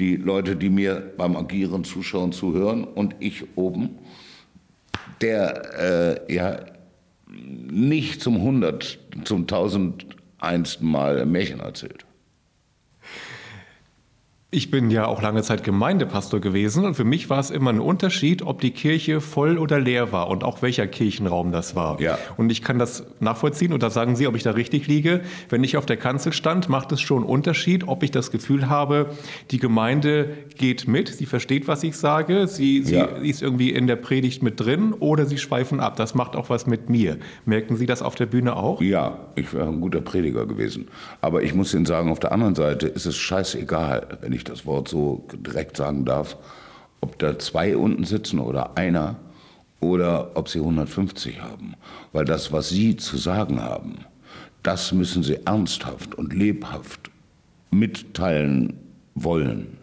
Die 0.00 0.16
Leute, 0.16 0.56
die 0.56 0.70
mir 0.70 1.12
beim 1.16 1.36
Agieren 1.36 1.84
zuschauen, 1.84 2.32
zuhören 2.32 2.84
und 2.84 3.14
ich 3.20 3.44
oben, 3.54 3.98
der 5.20 6.24
äh, 6.26 6.34
ja 6.34 6.58
nicht 7.28 8.22
zum 8.22 8.36
100, 8.36 8.98
zum 9.24 9.42
1001. 9.42 10.80
Mal 10.80 11.26
Märchen 11.26 11.60
erzählt. 11.60 12.06
Ich 14.52 14.72
bin 14.72 14.90
ja 14.90 15.06
auch 15.06 15.22
lange 15.22 15.44
Zeit 15.44 15.62
Gemeindepastor 15.62 16.40
gewesen 16.40 16.84
und 16.84 16.94
für 16.94 17.04
mich 17.04 17.30
war 17.30 17.38
es 17.38 17.50
immer 17.50 17.70
ein 17.70 17.78
Unterschied, 17.78 18.42
ob 18.42 18.60
die 18.60 18.72
Kirche 18.72 19.20
voll 19.20 19.58
oder 19.58 19.78
leer 19.78 20.10
war 20.10 20.26
und 20.26 20.42
auch 20.42 20.60
welcher 20.60 20.88
Kirchenraum 20.88 21.52
das 21.52 21.76
war. 21.76 22.00
Ja. 22.00 22.18
Und 22.36 22.50
ich 22.50 22.60
kann 22.62 22.76
das 22.76 23.04
nachvollziehen 23.20 23.72
und 23.72 23.80
da 23.84 23.90
sagen 23.90 24.16
Sie, 24.16 24.26
ob 24.26 24.34
ich 24.34 24.42
da 24.42 24.50
richtig 24.50 24.88
liege. 24.88 25.20
Wenn 25.50 25.62
ich 25.62 25.76
auf 25.76 25.86
der 25.86 25.96
Kanzel 25.98 26.32
stand, 26.32 26.68
macht 26.68 26.90
es 26.90 27.00
schon 27.00 27.18
einen 27.18 27.26
Unterschied, 27.30 27.86
ob 27.86 28.02
ich 28.02 28.10
das 28.10 28.32
Gefühl 28.32 28.68
habe, 28.68 29.10
die 29.52 29.58
Gemeinde 29.58 30.30
geht 30.58 30.88
mit, 30.88 31.06
sie 31.06 31.26
versteht, 31.26 31.68
was 31.68 31.84
ich 31.84 31.96
sage, 31.96 32.48
sie, 32.48 32.82
sie, 32.82 32.96
Ja. 32.96 33.04
ist 33.04 33.42
irgendwie 33.42 33.70
in 33.70 33.86
der 33.86 33.94
Predigt 33.94 34.42
mit 34.42 34.58
drin 34.58 34.94
oder 34.94 35.26
sie 35.26 35.38
schweifen 35.38 35.78
ab. 35.78 35.94
Das 35.94 36.16
macht 36.16 36.34
auch 36.34 36.50
was 36.50 36.66
mit 36.66 36.90
mir. 36.90 37.18
Merken 37.44 37.76
Sie 37.76 37.86
das 37.86 38.02
auf 38.02 38.16
der 38.16 38.26
Bühne 38.26 38.56
auch? 38.56 38.82
Ja, 38.82 39.28
ich 39.36 39.54
wäre 39.54 39.68
ein 39.68 39.80
guter 39.80 40.00
Prediger 40.00 40.44
gewesen. 40.44 40.88
Aber 41.20 41.44
ich 41.44 41.54
muss 41.54 41.72
Ihnen 41.72 41.86
sagen, 41.86 42.10
auf 42.10 42.18
der 42.18 42.32
anderen 42.32 42.56
Seite 42.56 42.88
ist 42.88 43.06
es 43.06 43.16
scheißegal, 43.16 44.18
wenn 44.22 44.32
ich 44.32 44.39
das 44.44 44.66
Wort 44.66 44.88
so 44.88 45.26
direkt 45.32 45.76
sagen 45.76 46.04
darf, 46.04 46.36
ob 47.00 47.18
da 47.18 47.38
zwei 47.38 47.76
unten 47.76 48.04
sitzen 48.04 48.38
oder 48.38 48.76
einer 48.76 49.16
oder 49.80 50.36
ob 50.36 50.48
Sie 50.48 50.58
150 50.58 51.40
haben. 51.40 51.74
Weil 52.12 52.24
das, 52.24 52.52
was 52.52 52.68
Sie 52.68 52.96
zu 52.96 53.16
sagen 53.16 53.62
haben, 53.62 54.04
das 54.62 54.92
müssen 54.92 55.22
Sie 55.22 55.38
ernsthaft 55.46 56.14
und 56.14 56.34
lebhaft 56.34 57.10
mitteilen 57.70 58.74
wollen. 59.14 59.78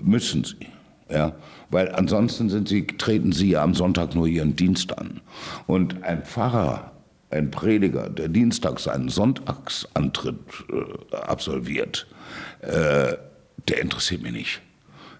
Müssen 0.00 0.44
Sie. 0.44 0.66
Ja, 1.10 1.34
weil 1.70 1.90
ansonsten 1.94 2.66
sie, 2.66 2.86
treten 2.86 3.32
sie 3.32 3.50
ja 3.50 3.62
am 3.62 3.74
Sonntag 3.74 4.14
nur 4.14 4.26
ihren 4.26 4.56
Dienst 4.56 4.96
an. 4.96 5.20
Und 5.66 6.02
ein 6.04 6.22
Pfarrer, 6.22 6.92
ein 7.30 7.50
Prediger, 7.50 8.08
der 8.08 8.28
dienstags 8.28 8.84
seinen 8.84 9.10
Sonntagsantritt 9.10 10.38
äh, 10.70 11.16
absolviert, 11.16 12.06
äh, 12.60 13.14
der 13.68 13.80
interessiert 13.80 14.22
mich 14.22 14.32
nicht. 14.32 14.60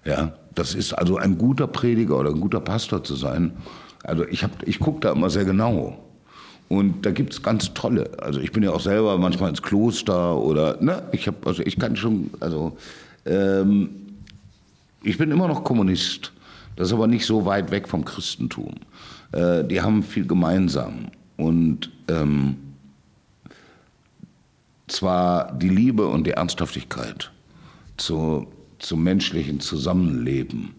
Ja, 0.05 0.33
das 0.55 0.75
ist 0.75 0.93
also 0.93 1.17
ein 1.17 1.39
guter 1.39 1.67
Prediger 1.67 2.19
oder 2.19 2.31
ein 2.31 2.41
guter 2.41 2.61
Pastor 2.61 3.05
zu 3.05 3.15
sein. 3.15 3.53
Also 4.03 4.27
ich, 4.27 4.45
ich 4.65 4.81
gucke 4.81 5.01
da 5.01 5.12
immer 5.12 5.31
sehr 5.31 5.45
genau. 5.45 5.99
Und 6.69 7.05
da 7.05 7.11
gibt 7.11 7.33
es 7.33 7.43
ganz 7.43 7.73
tolle. 7.75 8.11
Also 8.19 8.41
ich 8.41 8.51
bin 8.51 8.62
ja 8.62 8.71
auch 8.71 8.81
selber 8.81 9.19
manchmal 9.19 9.51
ins 9.51 9.62
Kloster 9.62 10.37
oder, 10.39 10.83
ne, 10.83 11.03
ich 11.12 11.27
habe, 11.27 11.37
also 11.45 11.62
ich 11.62 11.79
kann 11.79 11.97
schon, 11.97 12.31
also 12.41 12.77
ähm, 13.27 13.91
ich 15.03 15.19
bin 15.19 15.31
immer 15.31 15.49
noch 15.49 15.65
Kommunist. 15.65 16.33
Das 16.77 16.89
ist 16.89 16.95
aber 16.95 17.07
nicht 17.07 17.27
so 17.27 17.45
weit 17.45 17.71
weg 17.71 17.89
vom 17.89 18.05
Christentum. 18.05 18.75
Äh, 19.33 19.65
die 19.65 19.81
haben 19.81 20.03
viel 20.03 20.27
gemeinsam. 20.27 21.09
Und 21.37 21.91
ähm, 22.09 22.57
zwar 24.89 25.53
die 25.53 25.69
Liebe 25.69 26.07
und 26.07 26.27
die 26.27 26.33
Ernsthaftigkeit 26.33 27.31
zu, 27.96 28.46
zum 28.78 29.02
menschlichen 29.02 29.61
Zusammenleben 29.61 30.70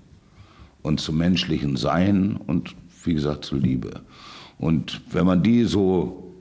und 0.82 1.00
zum 1.00 1.18
menschlichen 1.18 1.76
Sein 1.76 2.38
und 2.48 2.76
wie 3.04 3.14
gesagt 3.14 3.46
zur 3.46 3.60
Liebe. 3.60 4.02
Und 4.58 5.02
wenn 5.12 5.26
man 5.26 5.44
die 5.44 5.64
so 5.66 6.32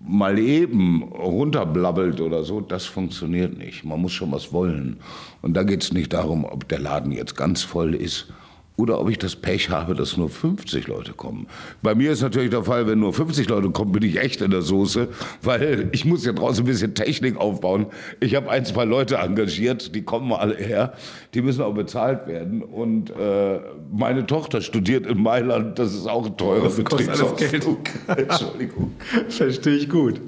mal 0.00 0.38
eben 0.38 1.02
runterblabbelt 1.02 2.20
oder 2.20 2.44
so, 2.44 2.60
das 2.60 2.86
funktioniert 2.86 3.58
nicht. 3.58 3.84
Man 3.84 4.00
muss 4.00 4.12
schon 4.12 4.32
was 4.32 4.52
wollen. 4.52 4.98
Und 5.42 5.54
da 5.54 5.62
geht 5.62 5.82
es 5.82 5.92
nicht 5.92 6.12
darum, 6.12 6.44
ob 6.44 6.68
der 6.68 6.78
Laden 6.78 7.12
jetzt 7.12 7.36
ganz 7.36 7.62
voll 7.62 7.94
ist 7.94 8.32
oder 8.78 9.00
ob 9.00 9.10
ich 9.10 9.18
das 9.18 9.34
Pech 9.34 9.70
habe, 9.70 9.94
dass 9.94 10.16
nur 10.16 10.30
50 10.30 10.86
Leute 10.86 11.12
kommen. 11.12 11.48
Bei 11.82 11.96
mir 11.96 12.12
ist 12.12 12.22
natürlich 12.22 12.50
der 12.50 12.62
Fall, 12.62 12.86
wenn 12.86 13.00
nur 13.00 13.12
50 13.12 13.48
Leute 13.48 13.70
kommen, 13.70 13.90
bin 13.90 14.04
ich 14.04 14.20
echt 14.20 14.40
in 14.40 14.52
der 14.52 14.62
Soße, 14.62 15.08
weil 15.42 15.88
ich 15.90 16.04
muss 16.04 16.24
ja 16.24 16.32
draußen 16.32 16.62
ein 16.62 16.66
bisschen 16.66 16.94
Technik 16.94 17.36
aufbauen. 17.36 17.86
Ich 18.20 18.36
habe 18.36 18.48
ein, 18.50 18.64
zwei 18.64 18.84
Leute 18.84 19.16
engagiert, 19.16 19.96
die 19.96 20.02
kommen 20.02 20.32
alle 20.32 20.54
her, 20.54 20.94
die 21.34 21.42
müssen 21.42 21.62
auch 21.62 21.74
bezahlt 21.74 22.28
werden. 22.28 22.62
Und 22.62 23.10
äh, 23.10 23.58
meine 23.90 24.24
Tochter 24.26 24.60
studiert 24.60 25.06
in 25.06 25.20
Mailand, 25.20 25.78
das 25.80 25.92
ist 25.92 26.06
auch 26.06 26.26
ein 26.26 26.36
teurer. 26.36 26.70
Betriebsausflug. 26.70 27.80
Entschuldigung. 28.16 28.92
Verstehe 29.28 29.74
ich 29.74 29.88
gut. 29.88 30.20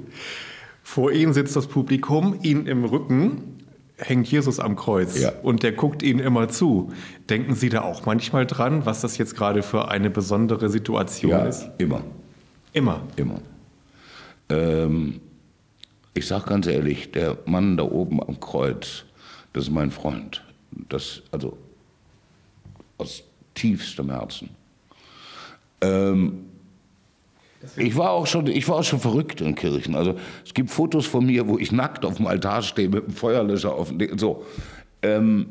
Vor 0.83 1.13
Ihnen 1.13 1.31
sitzt 1.31 1.55
das 1.55 1.67
Publikum, 1.67 2.37
Ihnen 2.41 2.67
im 2.67 2.83
Rücken 2.83 3.60
hängt 4.01 4.27
Jesus 4.31 4.59
am 4.59 4.75
Kreuz 4.75 5.19
Ja. 5.19 5.31
und 5.43 5.63
der 5.63 5.71
guckt 5.71 6.03
Ihnen 6.03 6.19
immer 6.19 6.49
zu. 6.49 6.91
Denken 7.29 7.55
Sie 7.55 7.69
da 7.69 7.81
auch 7.83 8.05
manchmal 8.05 8.45
dran, 8.45 8.85
was 8.85 9.01
das 9.01 9.17
jetzt 9.17 9.35
gerade 9.35 9.61
für 9.63 9.87
eine 9.89 10.09
besondere 10.09 10.69
Situation 10.69 11.31
Ja, 11.31 11.45
ist? 11.45 11.69
immer, 11.77 12.01
Immer. 12.73 13.01
immer. 13.15 13.39
Ähm, 14.49 15.21
ich 16.13 16.27
sage 16.27 16.45
ganz 16.47 16.67
ehrlich, 16.67 17.11
der 17.11 17.37
Mann 17.45 17.77
da 17.77 17.83
oben 17.83 18.21
am 18.21 18.39
Kreuz, 18.39 19.05
das 19.53 19.65
ist 19.65 19.71
mein 19.71 19.91
Freund. 19.91 20.43
Das, 20.89 21.21
also 21.31 21.57
aus 22.97 23.23
tiefstem 23.55 24.09
Herzen. 24.09 24.49
Ähm, 25.81 26.45
ich 27.77 27.95
war, 27.95 28.11
auch 28.11 28.27
schon, 28.27 28.47
ich 28.47 28.67
war 28.67 28.77
auch 28.77 28.83
schon 28.83 28.99
verrückt 28.99 29.41
in 29.41 29.55
Kirchen. 29.55 29.95
Also 29.95 30.15
es 30.45 30.53
gibt 30.53 30.69
Fotos 30.69 31.05
von 31.05 31.25
mir, 31.25 31.47
wo 31.47 31.57
ich 31.57 31.71
nackt 31.71 32.05
auf 32.05 32.17
dem 32.17 32.27
Altar 32.27 32.61
stehe 32.61 32.89
mit 32.89 33.05
einem 33.05 33.13
Feuerlöscher 33.13 33.73
auf 33.73 33.89
dem. 33.89 34.17
So. 34.17 34.45
Ähm, 35.01 35.47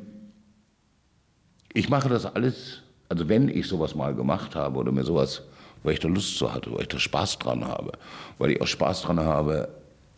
ich 1.73 1.89
mache 1.89 2.09
das 2.09 2.27
alles, 2.27 2.83
also 3.09 3.29
wenn 3.29 3.49
ich 3.49 3.67
sowas 3.69 3.95
mal 3.95 4.15
gemacht 4.15 4.57
habe 4.57 4.79
oder 4.79 4.91
mir 4.91 5.05
sowas, 5.05 5.43
weil 5.83 5.95
ich 5.95 6.01
da 6.01 6.09
Lust 6.09 6.37
zu 6.37 6.53
hatte, 6.53 6.73
weil 6.73 6.83
ich 6.83 6.89
da 6.89 6.99
Spaß 6.99 7.39
dran 7.39 7.65
habe, 7.65 7.93
weil 8.39 8.51
ich 8.51 8.61
auch 8.61 8.67
Spaß 8.67 9.03
dran 9.03 9.21
habe, 9.21 9.69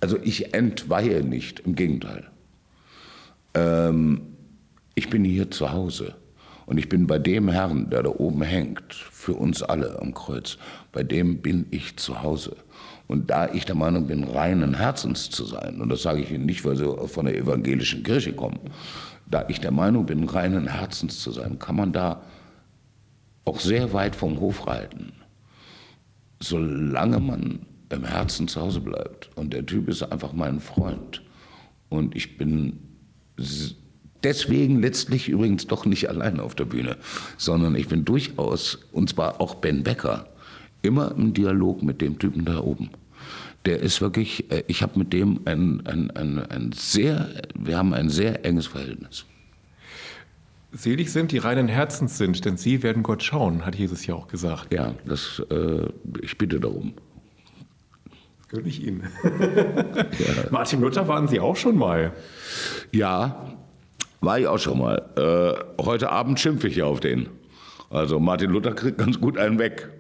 also 0.01 0.19
ich 0.23 0.55
entweihe 0.55 1.23
nicht, 1.23 1.61
im 1.61 1.75
Gegenteil. 1.75 2.31
Ähm, 3.55 4.23
ich 4.95 5.11
bin 5.11 5.25
hier 5.25 5.51
zu 5.51 5.73
Hause 5.73 6.15
und 6.67 6.79
ich 6.79 6.89
bin 6.89 7.07
bei 7.07 7.19
dem 7.19 7.49
Herrn, 7.49 7.91
der 7.91 8.03
da 8.03 8.11
oben 8.11 8.43
hängt, 8.43 8.95
für 8.95 9.35
uns 9.35 9.63
alle 9.63 10.01
am 10.01 10.15
Kreuz, 10.15 10.59
bei 10.93 11.03
dem 11.03 11.39
bin 11.39 11.67
ich 11.71 11.97
zu 11.97 12.23
Hause. 12.23 12.57
Und 13.09 13.31
da 13.31 13.53
ich 13.53 13.65
der 13.65 13.75
Meinung 13.75 14.07
bin, 14.07 14.25
reinen 14.25 14.75
Herzens 14.75 15.31
zu 15.31 15.45
sein, 15.45 15.81
und 15.81 15.89
das 15.89 16.03
sage 16.03 16.21
ich 16.23 16.31
Ihnen 16.31 16.47
nicht, 16.47 16.65
weil 16.65 16.77
Sie 16.77 17.09
von 17.09 17.27
der 17.27 17.37
evangelischen 17.37 18.03
Kirche 18.03 18.33
kommen, 18.33 18.61
da 19.27 19.45
ich 19.49 19.61
der 19.61 19.71
Meinung 19.71 20.07
bin, 20.07 20.29
reinen 20.29 20.69
Herzens 20.69 21.21
zu 21.21 21.31
sein, 21.31 21.59
kann 21.59 21.77
man 21.77 21.93
da 21.93 22.23
auch 23.45 23.61
sehr 23.61 23.93
weit 23.93 24.15
vom 24.15 24.39
Hof 24.41 24.67
reiten, 24.67 25.13
solange 26.41 27.19
man 27.19 27.67
im 27.91 28.05
Herzen 28.05 28.49
zu 28.49 28.61
Hause 28.61 28.81
bleibt. 28.81 29.31
Und 29.37 29.53
der 29.53 29.67
Typ 29.67 29.89
ist 29.89 30.03
einfach 30.03 30.33
mein 30.33 30.61
Freund. 30.61 31.23
Und 31.89 32.17
ich 32.17 32.39
bin 32.39 32.79
deswegen 34.25 34.81
letztlich 34.81 35.29
übrigens 35.29 35.67
doch 35.67 35.87
nicht 35.87 36.09
allein 36.09 36.41
auf 36.41 36.55
der 36.55 36.65
Bühne, 36.65 36.97
sondern 37.37 37.75
ich 37.75 37.89
bin 37.89 38.05
durchaus, 38.05 38.79
und 38.93 39.11
zwar 39.11 39.41
auch 39.41 39.57
Ben 39.57 39.83
Becker, 39.83 40.29
immer 40.83 41.13
im 41.17 41.33
Dialog 41.33 41.83
mit 41.83 42.01
dem 42.01 42.19
Typen 42.19 42.45
da 42.45 42.59
oben. 42.59 42.91
Der 43.65 43.79
ist 43.81 44.01
wirklich, 44.01 44.51
äh, 44.51 44.65
ich 44.67 44.83
habe 44.83 44.99
mit 44.99 45.13
dem 45.13 45.41
ein, 45.45 45.87
ein, 45.87 46.11
ein, 46.11 46.39
ein 46.39 46.73
sehr, 46.73 47.29
wir 47.55 47.79
haben 47.79 47.95
ein 47.95 48.09
sehr 48.09 48.45
enges 48.45 48.67
Verhältnis. 48.67 49.25
Selig 50.73 51.13
sind, 51.13 51.33
die 51.33 51.39
reinen 51.39 51.69
Herzens 51.69 52.17
sind, 52.17 52.45
denn 52.45 52.57
sie 52.57 52.83
werden 52.83 53.03
Gott 53.03 53.23
schauen, 53.23 53.67
hat 53.67 53.77
Jesus 53.77 54.07
ja 54.07 54.15
auch 54.15 54.27
gesagt. 54.27 54.73
Ja, 54.73 54.95
das, 55.05 55.41
äh, 55.51 55.87
ich 56.23 56.39
bitte 56.39 56.59
darum. 56.59 56.95
Gönne 58.49 58.69
ich 58.69 58.85
Ihnen. 58.85 59.05
Martin 60.51 60.81
Luther 60.81 61.09
waren 61.09 61.29
Sie 61.29 61.41
auch 61.41 61.57
schon 61.57 61.77
mal. 61.77 62.13
Ja, 62.91 63.55
war 64.23 64.39
ich 64.39 64.47
auch 64.47 64.59
schon 64.59 64.79
mal. 64.79 65.03
Äh, 65.17 65.83
heute 65.83 66.11
Abend 66.11 66.41
schimpfe 66.41 66.69
ich 66.69 66.77
ja 66.77 66.87
auf 66.87 67.01
den. 67.01 67.29
Also 67.91 68.19
Martin 68.19 68.51
Luther 68.51 68.73
kriegt 68.73 68.97
ganz 68.97 69.21
gut 69.21 69.37
einen 69.37 69.59
weg. 69.59 69.91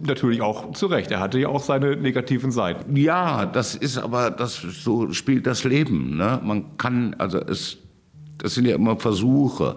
Natürlich 0.00 0.40
auch 0.40 0.72
zu 0.72 0.86
Recht. 0.86 1.10
Er 1.10 1.20
hatte 1.20 1.38
ja 1.38 1.48
auch 1.48 1.62
seine 1.62 1.96
negativen 1.96 2.50
Seiten. 2.50 2.96
Ja, 2.96 3.44
das 3.44 3.74
ist 3.74 3.98
aber, 3.98 4.30
das 4.30 4.54
so 4.56 5.12
spielt 5.12 5.46
das 5.46 5.64
Leben. 5.64 6.16
Ne? 6.16 6.40
Man 6.42 6.78
kann, 6.78 7.14
also 7.18 7.38
es, 7.38 7.76
das 8.38 8.54
sind 8.54 8.66
ja 8.66 8.76
immer 8.76 8.96
Versuche. 8.96 9.76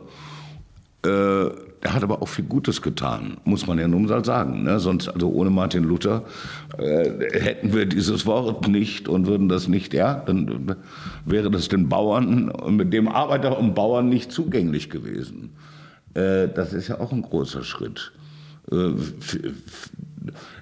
Äh, 1.04 1.50
er 1.82 1.94
hat 1.94 2.04
aber 2.04 2.22
auch 2.22 2.28
viel 2.28 2.46
Gutes 2.46 2.82
getan, 2.82 3.38
muss 3.44 3.68
man 3.68 3.78
ja 3.78 3.88
nun 3.88 4.06
mal 4.06 4.26
sagen. 4.26 4.64
Ne? 4.64 4.80
Sonst, 4.80 5.10
also 5.10 5.30
ohne 5.30 5.50
Martin 5.50 5.84
Luther 5.84 6.24
äh, 6.78 7.40
hätten 7.40 7.74
wir 7.74 7.86
dieses 7.86 8.26
Wort 8.26 8.68
nicht 8.68 9.08
und 9.08 9.28
würden 9.28 9.48
das 9.48 9.68
nicht, 9.68 9.94
ja, 9.94 10.16
dann 10.16 10.76
wäre 11.26 11.52
das 11.52 11.68
den 11.68 11.88
Bauern 11.88 12.50
und 12.50 12.78
mit 12.78 12.94
dem 12.94 13.08
Arbeiter 13.08 13.60
und 13.60 13.76
Bauern 13.76 14.10
nicht 14.10 14.32
zugänglich 14.32 14.90
gewesen. 14.90 15.52
Äh, 16.16 16.48
das 16.48 16.74
ist 16.74 16.88
ja 16.88 17.00
auch 17.00 17.12
ein 17.12 17.22
großer 17.22 17.64
Schritt. 17.64 18.12
Äh, 18.72 18.92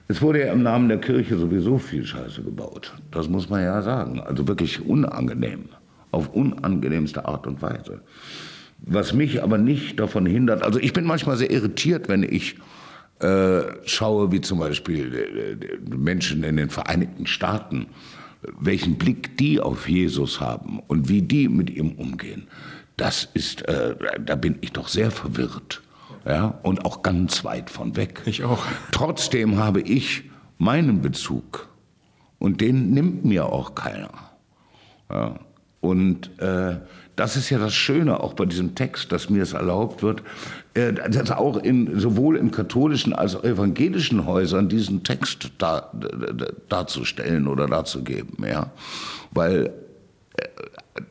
es 0.08 0.22
wurde 0.22 0.46
ja 0.46 0.54
im 0.54 0.64
Namen 0.64 0.90
der 0.90 1.00
Kirche 1.00 1.38
sowieso 1.38 1.78
viel 1.78 2.06
Scheiße 2.06 2.44
gebaut. 2.44 2.94
Das 3.12 3.30
muss 3.30 3.50
man 3.50 3.64
ja 3.64 3.82
sagen. 3.82 4.20
Also 4.20 4.48
wirklich 4.48 4.86
unangenehm. 4.86 5.70
Auf 6.12 6.30
unangenehmste 6.34 7.26
Art 7.26 7.48
und 7.48 7.62
Weise. 7.62 8.02
Was 8.88 9.14
mich 9.14 9.42
aber 9.42 9.58
nicht 9.58 10.00
davon 10.00 10.26
hindert, 10.26 10.62
also 10.62 10.80
ich 10.80 10.94
bin 10.94 11.06
manchmal 11.06 11.38
sehr 11.38 11.50
irritiert, 11.50 12.08
wenn 12.08 12.24
ich 12.24 12.56
äh, 13.20 13.62
schaue, 13.86 14.32
wie 14.32 14.42
zum 14.42 14.60
Beispiel 14.60 15.16
äh, 15.16 15.96
Menschen 15.96 16.44
in 16.44 16.58
den 16.58 16.70
Vereinigten 16.70 17.26
Staaten, 17.26 17.88
welchen 18.60 18.98
Blick 18.98 19.38
die 19.38 19.60
auf 19.60 19.90
Jesus 19.90 20.40
haben 20.40 20.80
und 20.88 21.10
wie 21.10 21.22
die 21.22 21.50
mit 21.50 21.70
ihm 21.70 21.94
umgehen. 21.94 22.48
Das 22.98 23.28
ist, 23.34 23.68
äh, 23.68 23.96
da 24.24 24.36
bin 24.36 24.58
ich 24.62 24.74
doch 24.74 24.88
sehr 24.88 25.12
verwirrt 25.12 25.82
ja, 26.26 26.60
und 26.64 26.86
auch 26.86 27.02
ganz 27.02 27.44
weit 27.44 27.70
von 27.70 27.96
weg. 27.96 28.22
Ich 28.26 28.44
auch. 28.44 28.64
Trotzdem 28.92 29.58
habe 29.58 29.82
ich 29.82 30.24
meinen 30.58 31.02
Bezug 31.02 31.70
und 32.40 32.62
den 32.62 32.92
nimmt 32.92 33.26
mir 33.26 33.48
auch 33.48 33.76
keiner. 33.76 34.12
Ja. 35.10 35.40
Und 35.86 36.32
äh, 36.40 36.78
das 37.16 37.38
ist 37.38 37.52
ja 37.52 37.60
das 37.60 37.76
Schöne 37.76 38.20
auch 38.20 38.34
bei 38.34 38.46
diesem 38.46 38.74
Text, 38.74 39.12
dass 39.12 39.30
mir 39.30 39.44
es 39.44 39.54
erlaubt 39.54 40.02
wird, 40.02 40.24
äh, 40.74 40.94
dass 40.94 41.30
auch 41.32 41.58
in, 41.58 42.00
sowohl 42.00 42.38
in 42.38 42.50
katholischen 42.50 43.14
als 43.14 43.36
auch 43.36 43.44
evangelischen 43.44 44.26
Häusern 44.26 44.68
diesen 44.68 45.04
Text 45.04 45.52
dar, 45.60 45.92
darzustellen 46.70 47.48
oder 47.48 47.68
darzugeben. 47.68 48.44
Ja? 48.44 48.72
Weil 49.32 49.72
äh, 50.38 51.02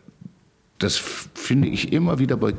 das 0.78 0.96
finde 1.34 1.68
ich 1.68 1.92
immer 1.92 2.18
wieder 2.18 2.36
bei 2.36 2.52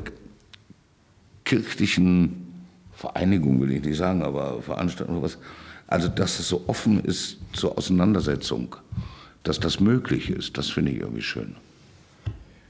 kirchlichen 1.43 2.45
Vereinigung 2.93 3.60
will 3.60 3.72
ich 3.72 3.84
nicht 3.84 3.98
sagen, 3.98 4.24
aber 4.24 4.62
Veranstaltung 4.62 5.22
was. 5.22 5.38
Also, 5.88 6.07
dass 6.07 6.39
es 6.39 6.48
so 6.48 6.63
offen 6.67 7.03
ist 7.03 7.38
zur 7.51 7.77
Auseinandersetzung, 7.77 8.77
dass 9.43 9.60
das 9.60 9.79
möglich 9.79 10.29
ist, 10.29 10.57
das 10.57 10.69
finde 10.69 10.91
ich 10.91 11.01
irgendwie 11.01 11.22
schön. 11.22 11.55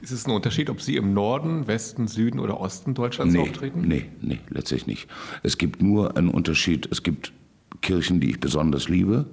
Ist 0.06 0.12
es 0.12 0.26
ein 0.28 0.30
Unterschied, 0.30 0.70
ob 0.70 0.80
Sie 0.80 0.94
im 0.94 1.14
Norden, 1.14 1.66
Westen, 1.66 2.06
Süden 2.06 2.38
oder 2.38 2.60
Osten 2.60 2.94
Deutschlands 2.94 3.34
nee, 3.34 3.40
auftreten? 3.40 3.80
Nee, 3.88 4.04
nee, 4.20 4.38
letztlich 4.50 4.86
nicht. 4.86 5.08
Es 5.42 5.58
gibt 5.58 5.82
nur 5.82 6.16
einen 6.16 6.28
Unterschied. 6.28 6.86
Es 6.92 7.02
gibt 7.02 7.32
Kirchen, 7.82 8.20
die 8.20 8.30
ich 8.30 8.38
besonders 8.38 8.88
liebe 8.88 9.26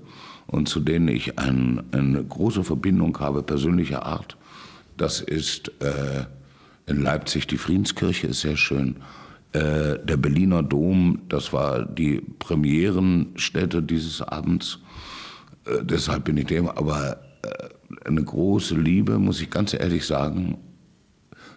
und 0.48 0.68
zu 0.68 0.80
denen 0.80 1.10
ich 1.10 1.38
ein, 1.38 1.84
eine 1.92 2.24
große 2.24 2.64
Verbindung 2.64 3.20
habe, 3.20 3.44
persönlicher 3.44 4.04
Art. 4.04 4.36
Das 4.98 5.22
ist 5.22 5.72
äh, 5.80 6.26
in 6.88 7.04
Leipzig 7.04 7.46
die 7.46 7.58
Friedenskirche, 7.58 8.26
ist 8.26 8.42
sehr 8.42 8.58
schön. 8.58 8.96
Äh, 9.52 10.00
der 10.04 10.18
Berliner 10.18 10.64
Dom, 10.64 11.22
das 11.30 11.54
war 11.54 11.86
die 11.86 12.20
Premierenstätte 12.40 13.84
dieses 13.84 14.24
Abends. 14.24 14.80
Äh, 15.68 15.84
deshalb 15.84 16.24
bin 16.24 16.38
ich 16.38 16.48
dem, 16.48 16.68
aber 16.68 17.20
eine 18.06 18.24
große 18.24 18.76
Liebe, 18.76 19.20
muss 19.20 19.42
ich 19.42 19.50
ganz 19.50 19.74
ehrlich 19.74 20.06
sagen. 20.06 20.58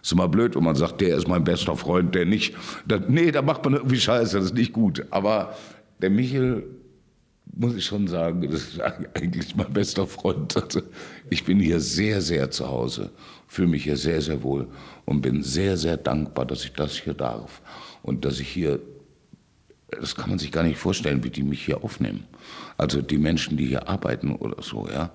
Ist 0.01 0.11
immer 0.11 0.27
blöd, 0.27 0.55
wenn 0.55 0.63
man 0.63 0.75
sagt, 0.75 1.01
der 1.01 1.17
ist 1.17 1.27
mein 1.27 1.43
bester 1.43 1.75
Freund, 1.75 2.15
der 2.15 2.25
nicht. 2.25 2.55
Das, 2.87 3.01
nee, 3.07 3.31
da 3.31 3.41
macht 3.41 3.63
man 3.65 3.73
irgendwie 3.73 3.99
Scheiße, 3.99 4.37
das 4.37 4.47
ist 4.47 4.55
nicht 4.55 4.73
gut. 4.73 5.05
Aber 5.09 5.55
der 6.01 6.09
Michel, 6.09 6.63
muss 7.55 7.75
ich 7.75 7.85
schon 7.85 8.07
sagen, 8.07 8.49
das 8.49 8.61
ist 8.61 8.81
eigentlich 8.81 9.55
mein 9.55 9.73
bester 9.73 10.05
Freund. 10.05 10.55
Also 10.55 10.81
ich 11.29 11.43
bin 11.43 11.59
hier 11.59 11.79
sehr, 11.79 12.21
sehr 12.21 12.51
zu 12.51 12.67
Hause, 12.67 13.11
fühle 13.47 13.69
mich 13.69 13.83
hier 13.83 13.97
sehr, 13.97 14.21
sehr 14.21 14.43
wohl 14.43 14.67
und 15.05 15.21
bin 15.21 15.43
sehr, 15.43 15.77
sehr 15.77 15.97
dankbar, 15.97 16.45
dass 16.45 16.63
ich 16.63 16.73
das 16.73 16.93
hier 16.97 17.13
darf 17.13 17.61
und 18.03 18.25
dass 18.25 18.39
ich 18.39 18.49
hier, 18.49 18.79
das 19.89 20.15
kann 20.15 20.29
man 20.29 20.39
sich 20.39 20.51
gar 20.51 20.63
nicht 20.63 20.77
vorstellen, 20.77 21.23
wie 21.23 21.29
die 21.29 21.43
mich 21.43 21.65
hier 21.65 21.83
aufnehmen. 21.83 22.25
Also 22.77 23.01
die 23.01 23.17
Menschen, 23.17 23.57
die 23.57 23.65
hier 23.65 23.87
arbeiten 23.87 24.35
oder 24.35 24.61
so, 24.61 24.87
ja. 24.87 25.11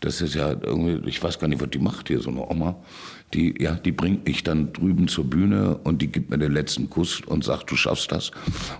Das 0.00 0.20
ist 0.20 0.34
ja 0.34 0.50
irgendwie, 0.50 1.08
ich 1.08 1.22
weiß 1.22 1.38
gar 1.38 1.48
nicht, 1.48 1.60
was 1.60 1.70
die 1.70 1.80
macht 1.80 2.08
hier, 2.08 2.20
so 2.20 2.30
eine 2.30 2.48
Oma. 2.48 2.76
Die, 3.34 3.54
ja, 3.60 3.74
die 3.74 3.92
bringt 3.92 4.26
mich 4.26 4.44
dann 4.44 4.72
drüben 4.72 5.08
zur 5.08 5.24
Bühne 5.24 5.78
und 5.84 6.00
die 6.00 6.06
gibt 6.06 6.30
mir 6.30 6.38
den 6.38 6.52
letzten 6.52 6.88
Kuss 6.88 7.20
und 7.20 7.44
sagt, 7.44 7.70
du 7.70 7.76
schaffst 7.76 8.12
das. 8.12 8.30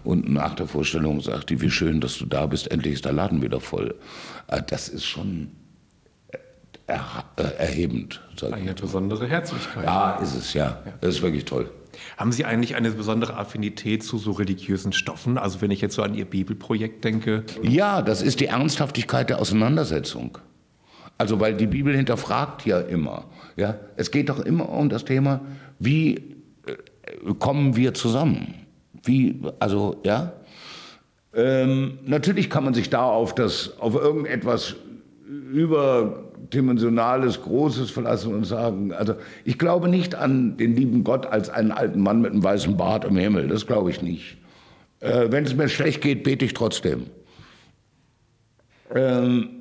Und 0.05 0.31
nach 0.31 0.55
der 0.55 0.69
Vorstellung 0.69 1.21
sagt 1.21 1.51
die, 1.51 1.61
wie 1.61 1.71
schön, 1.71 2.01
dass 2.01 2.19
du 2.19 2.27
da 2.27 2.47
bist, 2.47 2.71
endlich 2.71 2.95
ist 2.95 3.05
der 3.05 3.12
Laden 3.12 3.43
wieder 3.43 3.61
voll. 3.61 3.95
Ah, 4.47 4.61
das 4.61 4.88
ist 4.88 5.05
schon 5.05 5.49
er, 6.87 7.25
äh, 7.37 7.43
erhebend. 7.59 8.21
Eine 8.51 8.75
besondere 8.75 9.27
Herzlichkeit. 9.27 9.85
Ja, 9.85 10.16
ist 10.16 10.35
es, 10.35 10.55
ja. 10.55 10.83
Das 11.01 11.16
ist 11.16 11.23
wirklich 11.23 11.45
toll. 11.45 11.71
Haben 12.16 12.33
Sie 12.33 12.45
eigentlich 12.45 12.77
eine 12.77 12.90
besondere 12.90 13.37
Affinität 13.37 14.03
zu 14.03 14.19
so 14.19 14.33
religiösen 14.33 14.93
Stoffen? 14.93 15.37
Also 15.37 15.61
wenn 15.61 15.71
ich 15.71 15.81
jetzt 15.81 15.95
so 15.95 16.03
an 16.03 16.14
Ihr 16.14 16.25
Bibelprojekt 16.25 17.05
denke. 17.05 17.45
Ja, 17.62 18.03
das 18.03 18.23
ist 18.23 18.40
die 18.40 18.47
Ernsthaftigkeit 18.47 19.31
der 19.31 19.40
Auseinandersetzung. 19.40 20.38
Also 21.19 21.41
weil 21.41 21.55
die 21.55 21.67
Bibel 21.67 21.95
hinterfragt 21.95 22.65
ja 22.65 22.79
immer. 22.79 23.25
Ja, 23.57 23.75
es 23.97 24.13
geht 24.13 24.29
doch 24.29 24.39
immer 24.39 24.69
um 24.69 24.89
das 24.89 25.05
Thema, 25.05 25.41
wie 25.81 26.15
äh, 26.15 26.75
kommen 27.41 27.77
wir 27.77 27.93
zusammen? 27.93 28.55
Wie, 29.03 29.43
also 29.59 29.97
ja. 30.05 30.33
Ähm, 31.35 31.99
natürlich 32.07 32.49
kann 32.49 32.65
man 32.65 32.73
sich 32.73 32.89
da 32.89 33.03
auf 33.03 33.35
das, 33.35 33.79
auf 33.81 33.95
irgendetwas 33.95 34.77
überdimensionales, 35.53 37.43
Großes 37.43 37.91
verlassen 37.91 38.35
und 38.35 38.45
sagen, 38.45 38.93
also 38.93 39.15
ich 39.45 39.59
glaube 39.59 39.89
nicht 39.89 40.15
an 40.15 40.57
den 40.57 40.75
lieben 40.75 41.05
Gott 41.05 41.27
als 41.27 41.51
einen 41.51 41.71
alten 41.73 42.01
Mann 42.01 42.23
mit 42.23 42.33
einem 42.33 42.43
weißen 42.43 42.77
Bart 42.77 43.05
im 43.05 43.17
Himmel, 43.17 43.49
das 43.49 43.67
glaube 43.67 43.91
ich 43.91 44.01
nicht. 44.03 44.39
Äh, 45.01 45.31
wenn 45.31 45.45
es 45.45 45.55
mir 45.55 45.69
schlecht 45.69 46.01
geht, 46.01 46.23
bete 46.23 46.45
ich 46.45 46.55
trotzdem. 46.55 47.07
Ähm, 48.95 49.58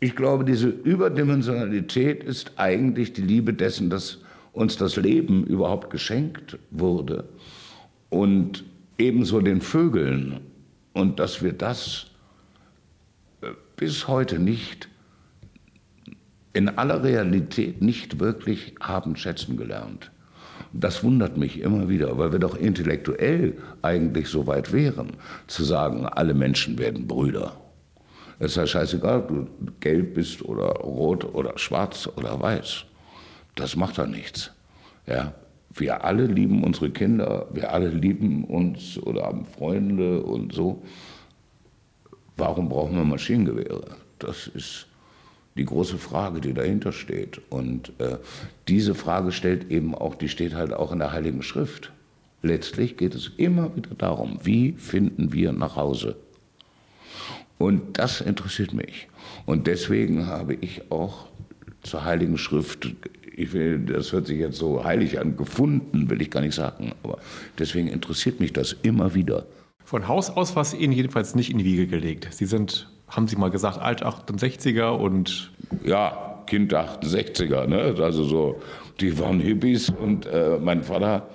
ich 0.00 0.14
glaube, 0.14 0.44
diese 0.44 0.68
Überdimensionalität 0.68 2.22
ist 2.22 2.52
eigentlich 2.56 3.12
die 3.12 3.22
Liebe 3.22 3.52
dessen, 3.52 3.90
dass 3.90 4.18
uns 4.52 4.76
das 4.76 4.96
Leben 4.96 5.44
überhaupt 5.44 5.90
geschenkt 5.90 6.58
wurde 6.70 7.28
und 8.10 8.64
ebenso 8.96 9.40
den 9.40 9.60
Vögeln 9.60 10.40
und 10.92 11.18
dass 11.18 11.42
wir 11.42 11.52
das 11.52 12.06
bis 13.76 14.08
heute 14.08 14.38
nicht 14.38 14.88
in 16.52 16.68
aller 16.68 17.02
Realität 17.04 17.82
nicht 17.82 18.18
wirklich 18.18 18.74
haben 18.80 19.16
schätzen 19.16 19.56
gelernt. 19.56 20.10
Das 20.72 21.04
wundert 21.04 21.36
mich 21.36 21.60
immer 21.60 21.88
wieder, 21.88 22.18
weil 22.18 22.32
wir 22.32 22.40
doch 22.40 22.56
intellektuell 22.56 23.56
eigentlich 23.82 24.28
so 24.28 24.46
weit 24.46 24.72
wären, 24.72 25.12
zu 25.46 25.64
sagen, 25.64 26.06
alle 26.06 26.34
Menschen 26.34 26.78
werden 26.78 27.06
Brüder. 27.06 27.67
Es 28.38 28.52
ist 28.52 28.56
ja 28.56 28.66
scheißegal, 28.66 29.18
ob 29.20 29.28
du 29.28 29.46
gelb 29.80 30.14
bist 30.14 30.42
oder 30.44 30.68
rot 30.80 31.24
oder 31.34 31.58
schwarz 31.58 32.08
oder 32.16 32.40
weiß. 32.40 32.84
Das 33.56 33.74
macht 33.74 33.98
doch 33.98 34.06
nichts. 34.06 34.52
Ja? 35.06 35.34
Wir 35.74 36.04
alle 36.04 36.26
lieben 36.26 36.64
unsere 36.64 36.90
Kinder, 36.90 37.46
wir 37.52 37.72
alle 37.72 37.88
lieben 37.88 38.44
uns 38.44 38.98
oder 38.98 39.24
haben 39.24 39.44
Freunde 39.44 40.22
und 40.22 40.52
so. 40.52 40.82
Warum 42.36 42.68
brauchen 42.68 42.96
wir 42.96 43.04
Maschinengewehre? 43.04 43.96
Das 44.18 44.46
ist 44.46 44.86
die 45.56 45.64
große 45.64 45.98
Frage, 45.98 46.40
die 46.40 46.54
dahinter 46.54 46.92
steht. 46.92 47.40
Und 47.50 47.92
äh, 47.98 48.18
diese 48.68 48.94
Frage 48.94 49.32
stellt 49.32 49.70
eben 49.70 49.94
auch, 49.94 50.14
die 50.14 50.28
steht 50.28 50.54
halt 50.54 50.72
auch 50.72 50.92
in 50.92 51.00
der 51.00 51.12
Heiligen 51.12 51.42
Schrift. 51.42 51.92
Letztlich 52.42 52.96
geht 52.96 53.16
es 53.16 53.32
immer 53.36 53.74
wieder 53.74 53.94
darum, 53.96 54.38
wie 54.44 54.72
finden 54.72 55.32
wir 55.32 55.52
nach 55.52 55.74
Hause? 55.74 56.16
Und 57.58 57.98
das 57.98 58.20
interessiert 58.20 58.72
mich. 58.72 59.08
Und 59.44 59.66
deswegen 59.66 60.26
habe 60.26 60.54
ich 60.54 60.90
auch 60.90 61.26
zur 61.82 62.04
Heiligen 62.04 62.38
Schrift, 62.38 62.94
ich 63.34 63.52
will, 63.52 63.78
das 63.78 64.12
hört 64.12 64.26
sich 64.26 64.38
jetzt 64.38 64.58
so 64.58 64.84
heilig 64.84 65.20
an, 65.20 65.36
gefunden, 65.36 66.10
will 66.10 66.20
ich 66.20 66.30
gar 66.30 66.40
nicht 66.40 66.54
sagen, 66.54 66.92
aber 67.02 67.18
deswegen 67.58 67.88
interessiert 67.88 68.40
mich 68.40 68.52
das 68.52 68.76
immer 68.82 69.14
wieder. 69.14 69.46
Von 69.84 70.06
Haus 70.06 70.28
aus 70.28 70.54
war 70.54 70.62
es 70.62 70.74
Ihnen 70.74 70.92
jedenfalls 70.92 71.34
nicht 71.34 71.50
in 71.50 71.58
die 71.58 71.64
Wiege 71.64 71.86
gelegt. 71.86 72.28
Sie 72.30 72.46
sind, 72.46 72.90
haben 73.08 73.26
Sie 73.26 73.36
mal 73.36 73.50
gesagt, 73.50 73.78
alt 73.78 74.04
68er 74.04 74.90
und. 74.90 75.52
Ja, 75.84 76.42
Kind 76.46 76.74
68er, 76.74 77.66
ne? 77.66 77.94
Also 78.02 78.24
so, 78.24 78.60
die 79.00 79.18
waren 79.18 79.40
Hippies 79.40 79.88
und 79.88 80.26
äh, 80.26 80.58
mein 80.60 80.82
Vater 80.82 81.28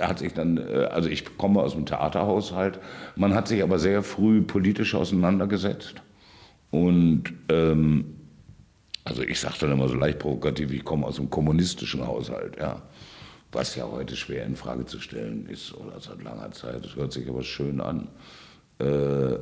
hat 0.00 0.18
sich 0.18 0.34
dann, 0.34 0.58
äh, 0.58 0.88
also 0.90 1.08
ich 1.08 1.36
komme 1.36 1.62
aus 1.62 1.72
dem 1.72 1.86
Theaterhaushalt, 1.86 2.78
man 3.16 3.34
hat 3.34 3.48
sich 3.48 3.62
aber 3.62 3.78
sehr 3.78 4.02
früh 4.02 4.42
politisch 4.42 4.94
auseinandergesetzt. 4.94 5.94
Und 6.70 7.24
ähm, 7.48 8.16
also 9.04 9.22
ich 9.22 9.40
sage 9.40 9.56
dann 9.60 9.72
immer 9.72 9.88
so 9.88 9.94
leicht 9.94 10.18
provokativ, 10.18 10.72
ich 10.72 10.84
komme 10.84 11.06
aus 11.06 11.18
einem 11.18 11.30
kommunistischen 11.30 12.06
Haushalt, 12.06 12.58
ja 12.58 12.82
was 13.52 13.74
ja 13.74 13.90
heute 13.90 14.16
schwer 14.16 14.44
in 14.44 14.56
Frage 14.56 14.86
zu 14.86 15.00
stellen 15.00 15.46
ist 15.46 15.74
oder 15.74 16.00
seit 16.00 16.22
langer 16.22 16.52
Zeit. 16.52 16.84
Das 16.84 16.94
hört 16.96 17.12
sich 17.12 17.28
aber 17.28 17.42
schön 17.42 17.80
an. 17.80 18.08
Äh, 18.78 19.38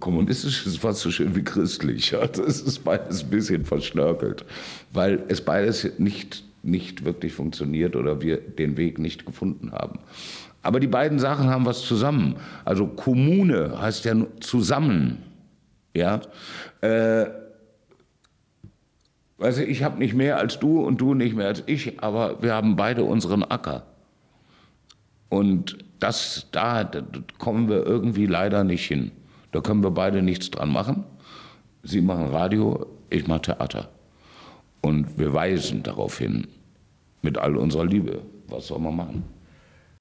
kommunistisch 0.00 0.66
ist 0.66 0.78
fast 0.78 1.00
so 1.00 1.10
schön 1.10 1.36
wie 1.36 1.44
christlich. 1.44 2.10
Ja? 2.12 2.26
Das 2.26 2.60
ist 2.60 2.84
beides 2.84 3.24
ein 3.24 3.30
bisschen 3.30 3.64
verschnörkelt, 3.64 4.44
weil 4.92 5.22
es 5.28 5.42
beides 5.42 5.86
nicht, 5.98 6.44
nicht 6.64 7.04
wirklich 7.04 7.32
funktioniert 7.32 7.96
oder 7.96 8.20
wir 8.22 8.38
den 8.38 8.76
Weg 8.76 8.98
nicht 8.98 9.26
gefunden 9.26 9.72
haben. 9.72 10.00
Aber 10.62 10.80
die 10.80 10.86
beiden 10.86 11.18
Sachen 11.18 11.48
haben 11.50 11.66
was 11.66 11.82
zusammen. 11.82 12.36
Also 12.64 12.86
Kommune 12.86 13.80
heißt 13.80 14.04
ja 14.06 14.14
zusammen. 14.40 15.22
Ja. 15.94 16.22
Äh, 16.80 17.26
du, 19.38 19.64
ich 19.64 19.82
habe 19.82 19.98
nicht 19.98 20.14
mehr 20.14 20.38
als 20.38 20.58
du 20.58 20.80
und 20.80 21.00
du 21.00 21.14
nicht 21.14 21.36
mehr 21.36 21.48
als 21.48 21.62
ich, 21.66 22.02
aber 22.02 22.42
wir 22.42 22.54
haben 22.54 22.76
beide 22.76 23.04
unseren 23.04 23.44
Acker. 23.44 23.84
Und 25.28 25.78
das, 25.98 26.48
da, 26.52 26.84
da 26.84 27.02
kommen 27.38 27.68
wir 27.68 27.84
irgendwie 27.84 28.26
leider 28.26 28.64
nicht 28.64 28.86
hin. 28.86 29.10
Da 29.52 29.60
können 29.60 29.82
wir 29.82 29.90
beide 29.90 30.22
nichts 30.22 30.50
dran 30.50 30.72
machen. 30.72 31.04
Sie 31.82 32.00
machen 32.00 32.28
Radio, 32.28 32.86
ich 33.10 33.26
mache 33.26 33.42
Theater. 33.42 33.88
Und 34.84 35.18
wir 35.18 35.32
weisen 35.32 35.82
darauf 35.82 36.18
hin, 36.18 36.46
mit 37.22 37.38
all 37.38 37.56
unserer 37.56 37.86
Liebe. 37.86 38.20
Was 38.48 38.66
soll 38.66 38.78
man 38.80 38.94
machen? 38.94 39.22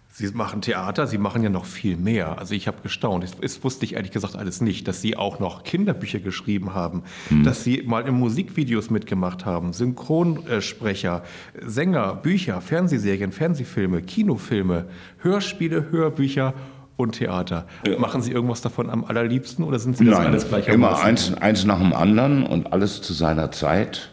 Sie 0.09 0.27
machen 0.27 0.61
Theater, 0.61 1.07
Sie 1.07 1.17
machen 1.17 1.41
ja 1.41 1.49
noch 1.49 1.65
viel 1.65 1.95
mehr. 1.95 2.37
Also 2.37 2.53
ich 2.53 2.67
habe 2.67 2.77
gestaunt. 2.83 3.25
Das 3.41 3.63
wusste 3.63 3.85
ich 3.85 3.95
ehrlich 3.95 4.11
gesagt 4.11 4.35
alles 4.35 4.59
nicht, 4.61 4.87
dass 4.87 5.01
Sie 5.01 5.15
auch 5.15 5.39
noch 5.39 5.63
Kinderbücher 5.63 6.19
geschrieben 6.19 6.75
haben, 6.75 7.03
hm. 7.29 7.43
dass 7.43 7.63
Sie 7.63 7.81
mal 7.83 8.05
in 8.05 8.13
Musikvideos 8.15 8.89
mitgemacht 8.89 9.45
haben, 9.45 9.71
Synchronsprecher, 9.73 11.23
Sänger, 11.65 12.15
Bücher, 12.15 12.59
Fernsehserien, 12.59 13.31
Fernsehfilme, 13.31 14.01
Kinofilme, 14.03 14.85
Hörspiele, 15.19 15.91
Hörbücher 15.91 16.53
und 16.95 17.13
Theater. 17.13 17.65
Ja. 17.87 17.97
Machen 17.97 18.21
Sie 18.21 18.33
irgendwas 18.33 18.61
davon 18.61 18.89
am 18.89 19.05
allerliebsten 19.05 19.63
oder 19.63 19.79
sind 19.79 19.97
Sie 19.97 20.05
das 20.05 20.19
Nein, 20.19 20.27
alles 20.27 20.47
gleich? 20.47 20.67
Immer 20.67 21.01
eins, 21.01 21.33
eins 21.33 21.65
nach 21.65 21.79
dem 21.79 21.93
anderen 21.93 22.45
und 22.45 22.71
alles 22.71 23.01
zu 23.01 23.13
seiner 23.13 23.49
Zeit. 23.51 24.12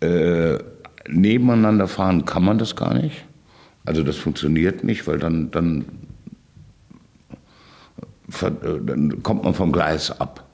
Äh, 0.00 0.58
nebeneinander 1.08 1.88
fahren 1.88 2.24
kann 2.24 2.44
man 2.44 2.58
das 2.58 2.76
gar 2.76 2.94
nicht. 2.94 3.24
Also 3.84 4.02
das 4.02 4.16
funktioniert 4.16 4.84
nicht, 4.84 5.06
weil 5.06 5.18
dann, 5.18 5.50
dann, 5.50 5.84
dann 8.62 9.22
kommt 9.22 9.44
man 9.44 9.54
vom 9.54 9.72
Gleis 9.72 10.10
ab. 10.20 10.46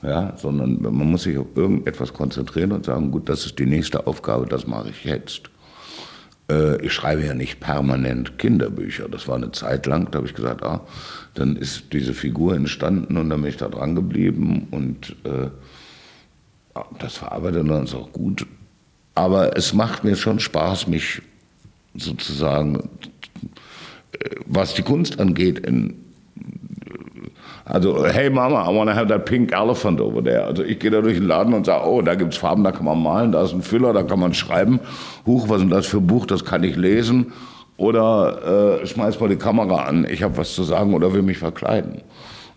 Ja, 0.00 0.32
sondern 0.36 0.80
man 0.80 0.94
muss 0.94 1.24
sich 1.24 1.36
auf 1.36 1.48
irgendetwas 1.56 2.12
konzentrieren 2.12 2.70
und 2.70 2.84
sagen, 2.84 3.10
gut, 3.10 3.28
das 3.28 3.44
ist 3.44 3.58
die 3.58 3.66
nächste 3.66 4.06
Aufgabe, 4.06 4.46
das 4.46 4.64
mache 4.68 4.90
ich 4.90 5.04
jetzt. 5.04 5.50
Äh, 6.48 6.80
ich 6.84 6.92
schreibe 6.92 7.24
ja 7.24 7.34
nicht 7.34 7.58
permanent 7.58 8.38
Kinderbücher. 8.38 9.08
Das 9.08 9.26
war 9.26 9.34
eine 9.34 9.50
Zeit 9.50 9.86
lang, 9.86 10.08
da 10.10 10.18
habe 10.18 10.28
ich 10.28 10.34
gesagt, 10.34 10.62
ah, 10.62 10.82
dann 11.34 11.56
ist 11.56 11.92
diese 11.92 12.14
Figur 12.14 12.54
entstanden 12.54 13.16
und 13.16 13.28
dann 13.28 13.40
bin 13.42 13.50
ich 13.50 13.56
da 13.56 13.68
dran 13.68 13.96
geblieben 13.96 14.68
und 14.70 15.16
äh, 15.24 15.50
das 17.00 17.16
verarbeitet 17.16 17.68
dann 17.68 17.84
ist 17.84 17.94
auch 17.94 18.12
gut. 18.12 18.46
Aber 19.18 19.56
es 19.56 19.74
macht 19.74 20.04
mir 20.04 20.14
schon 20.14 20.38
Spaß, 20.38 20.86
mich 20.86 21.22
sozusagen, 21.96 22.88
was 24.46 24.74
die 24.74 24.82
Kunst 24.82 25.18
angeht, 25.18 25.58
in, 25.66 25.96
also, 27.64 28.06
hey 28.06 28.30
Mama, 28.30 28.64
I 28.64 28.72
want 28.72 28.88
to 28.88 28.94
have 28.94 29.08
that 29.08 29.24
pink 29.24 29.50
elephant 29.50 30.00
over 30.00 30.22
there. 30.22 30.44
Also 30.44 30.62
ich 30.62 30.78
gehe 30.78 30.92
da 30.92 31.00
durch 31.00 31.18
den 31.18 31.26
Laden 31.26 31.52
und 31.52 31.66
sage, 31.66 31.84
oh, 31.84 32.00
da 32.00 32.14
gibt 32.14 32.32
es 32.32 32.38
Farben, 32.38 32.62
da 32.62 32.70
kann 32.70 32.84
man 32.84 33.02
malen, 33.02 33.32
da 33.32 33.42
ist 33.42 33.52
ein 33.52 33.62
Füller, 33.62 33.92
da 33.92 34.04
kann 34.04 34.20
man 34.20 34.34
schreiben. 34.34 34.78
Huch, 35.26 35.48
was 35.48 35.56
ist 35.56 35.62
denn 35.62 35.70
das 35.70 35.86
für 35.86 35.96
ein 35.96 36.06
Buch, 36.06 36.24
das 36.24 36.44
kann 36.44 36.62
ich 36.62 36.76
lesen. 36.76 37.32
Oder 37.76 38.82
äh, 38.82 38.86
schmeiß 38.86 39.18
mal 39.18 39.28
die 39.28 39.36
Kamera 39.36 39.86
an, 39.86 40.06
ich 40.08 40.22
habe 40.22 40.36
was 40.36 40.54
zu 40.54 40.62
sagen 40.62 40.94
oder 40.94 41.12
will 41.12 41.22
mich 41.22 41.38
verkleiden. 41.38 42.02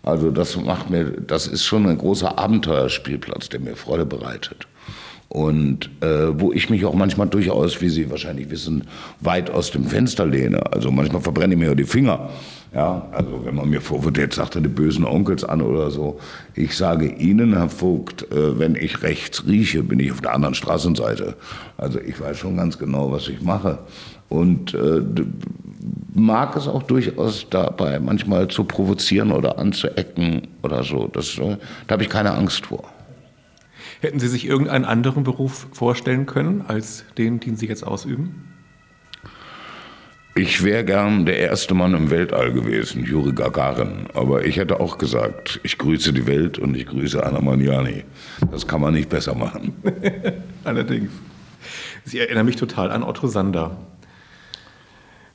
Also 0.04 0.30
das 0.30 0.56
macht 0.56 0.90
mir, 0.90 1.06
das 1.06 1.48
ist 1.48 1.64
schon 1.64 1.88
ein 1.88 1.98
großer 1.98 2.38
Abenteuerspielplatz, 2.38 3.48
der 3.48 3.58
mir 3.58 3.74
Freude 3.74 4.06
bereitet 4.06 4.68
und 5.32 5.88
äh, 6.02 6.38
wo 6.38 6.52
ich 6.52 6.68
mich 6.68 6.84
auch 6.84 6.92
manchmal 6.92 7.26
durchaus, 7.26 7.80
wie 7.80 7.88
Sie 7.88 8.10
wahrscheinlich 8.10 8.50
wissen, 8.50 8.84
weit 9.20 9.50
aus 9.50 9.70
dem 9.70 9.84
Fenster 9.84 10.26
lehne. 10.26 10.70
Also 10.72 10.90
manchmal 10.90 11.22
verbrenne 11.22 11.54
ich 11.54 11.60
mir 11.60 11.74
die 11.74 11.84
Finger. 11.84 12.28
Ja, 12.74 13.08
also 13.12 13.40
wenn 13.42 13.54
man 13.54 13.70
mir 13.70 13.80
vorwirft, 13.80 14.18
jetzt 14.18 14.36
sagt 14.36 14.56
er 14.56 14.60
die 14.60 14.68
bösen 14.68 15.06
Onkels 15.06 15.42
an 15.42 15.62
oder 15.62 15.90
so. 15.90 16.20
Ich 16.54 16.76
sage 16.76 17.06
Ihnen, 17.06 17.54
Herr 17.54 17.70
Vogt, 17.70 18.30
äh, 18.30 18.58
wenn 18.58 18.74
ich 18.74 19.02
rechts 19.02 19.46
rieche, 19.46 19.82
bin 19.82 20.00
ich 20.00 20.12
auf 20.12 20.20
der 20.20 20.34
anderen 20.34 20.54
Straßenseite. 20.54 21.34
Also 21.78 21.98
ich 21.98 22.20
weiß 22.20 22.36
schon 22.36 22.58
ganz 22.58 22.76
genau, 22.76 23.10
was 23.10 23.26
ich 23.28 23.40
mache. 23.40 23.78
Und 24.28 24.74
äh, 24.74 25.00
mag 26.12 26.56
es 26.56 26.68
auch 26.68 26.82
durchaus 26.82 27.46
dabei 27.48 28.00
manchmal 28.00 28.48
zu 28.48 28.64
provozieren 28.64 29.32
oder 29.32 29.58
anzuecken 29.58 30.48
oder 30.62 30.82
so. 30.82 31.08
Das, 31.10 31.38
äh, 31.38 31.56
da 31.86 31.94
habe 31.94 32.02
ich 32.02 32.10
keine 32.10 32.32
Angst 32.32 32.66
vor. 32.66 32.84
Hätten 34.00 34.20
Sie 34.20 34.28
sich 34.28 34.46
irgendeinen 34.46 34.84
anderen 34.84 35.24
Beruf 35.24 35.66
vorstellen 35.72 36.26
können 36.26 36.62
als 36.66 37.04
den, 37.18 37.40
den 37.40 37.56
Sie 37.56 37.66
jetzt 37.66 37.86
ausüben? 37.86 38.48
Ich 40.34 40.64
wäre 40.64 40.82
gern 40.82 41.26
der 41.26 41.38
erste 41.38 41.74
Mann 41.74 41.92
im 41.92 42.10
Weltall 42.10 42.52
gewesen, 42.52 43.04
Juri 43.04 43.32
Gagarin. 43.32 44.06
Aber 44.14 44.46
ich 44.46 44.56
hätte 44.56 44.80
auch 44.80 44.96
gesagt, 44.96 45.60
ich 45.62 45.76
grüße 45.76 46.14
die 46.14 46.26
Welt 46.26 46.58
und 46.58 46.74
ich 46.74 46.86
grüße 46.86 47.22
Anna 47.22 47.42
Magnani. 47.42 48.04
Das 48.50 48.66
kann 48.66 48.80
man 48.80 48.94
nicht 48.94 49.10
besser 49.10 49.34
machen. 49.34 49.74
Allerdings. 50.64 51.10
Sie 52.04 52.18
erinnern 52.18 52.46
mich 52.46 52.56
total 52.56 52.90
an 52.90 53.02
Otto 53.02 53.26
Sander. 53.26 53.76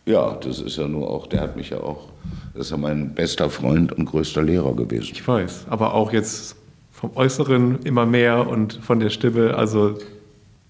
Ja, 0.07 0.35
das 0.35 0.61
ist 0.61 0.77
ja 0.77 0.87
nur 0.87 1.09
auch, 1.09 1.27
der 1.27 1.41
hat 1.41 1.57
mich 1.57 1.69
ja 1.69 1.79
auch, 1.79 2.09
das 2.55 2.67
ist 2.67 2.71
ja 2.71 2.77
mein 2.77 3.13
bester 3.13 3.51
Freund 3.51 3.91
und 3.91 4.05
größter 4.05 4.41
Lehrer 4.41 4.75
gewesen. 4.75 5.09
Ich 5.11 5.27
weiß, 5.27 5.67
aber 5.69 5.93
auch 5.93 6.11
jetzt 6.11 6.55
vom 6.97 7.11
Äußeren 7.15 7.79
immer 7.83 8.07
mehr 8.07 8.47
und 8.47 8.73
von 8.81 8.99
der 8.99 9.11
Stimme, 9.11 9.53
also. 9.53 9.99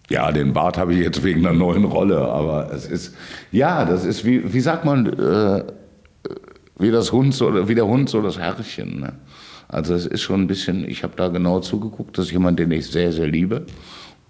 Ja, 0.09 0.31
den 0.31 0.51
Bart 0.51 0.77
habe 0.77 0.93
ich 0.93 0.99
jetzt 0.99 1.23
wegen 1.23 1.45
einer 1.45 1.57
neuen 1.57 1.85
Rolle, 1.85 2.19
aber 2.19 2.69
es 2.73 2.85
ist, 2.85 3.15
ja, 3.51 3.85
das 3.85 4.03
ist 4.03 4.25
wie, 4.25 4.53
wie 4.53 4.59
sagt 4.59 4.83
man, 4.83 5.07
äh, 5.07 5.63
wie 6.77 6.91
das 6.91 7.13
Hund 7.13 7.33
so, 7.33 7.67
wie 7.69 7.75
der 7.75 7.87
Hund 7.87 8.09
so 8.09 8.21
das 8.21 8.37
Herrchen. 8.37 8.99
Ne? 8.99 9.13
Also 9.69 9.93
es 9.93 10.05
ist 10.05 10.21
schon 10.21 10.41
ein 10.41 10.47
bisschen, 10.47 10.87
ich 10.87 11.03
habe 11.03 11.13
da 11.15 11.29
genau 11.29 11.61
zugeguckt, 11.61 12.17
das 12.17 12.25
ist 12.25 12.31
jemand, 12.31 12.59
den 12.59 12.71
ich 12.71 12.87
sehr, 12.87 13.13
sehr 13.13 13.27
liebe. 13.27 13.65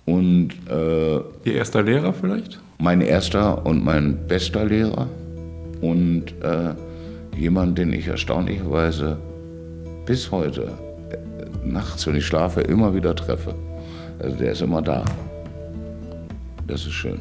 Und, 0.06 0.50
äh, 0.70 1.16
Ihr 1.16 1.56
erster 1.56 1.82
Lehrer 1.82 2.14
vielleicht? 2.14 2.60
Mein 2.78 3.02
erster 3.02 3.66
und 3.66 3.84
mein 3.84 4.28
bester 4.28 4.66
Lehrer. 4.66 5.08
Und 5.82 6.26
äh, 6.42 6.76
jemand, 7.36 7.78
den 7.78 7.92
ich 7.92 8.08
erstaunlicherweise 8.08 9.18
bis 10.06 10.32
heute 10.32 10.87
nachts, 11.64 12.08
wenn 12.08 12.16
ich 12.16 12.26
schlafe, 12.26 12.62
immer 12.62 12.94
wieder 12.94 13.16
treffe. 13.16 13.56
Also 14.20 14.36
der 14.36 14.52
ist 14.52 14.62
immer 14.62 14.82
da. 14.82 15.06
Das 16.68 16.82
ist 16.82 16.94
schön. 16.94 17.20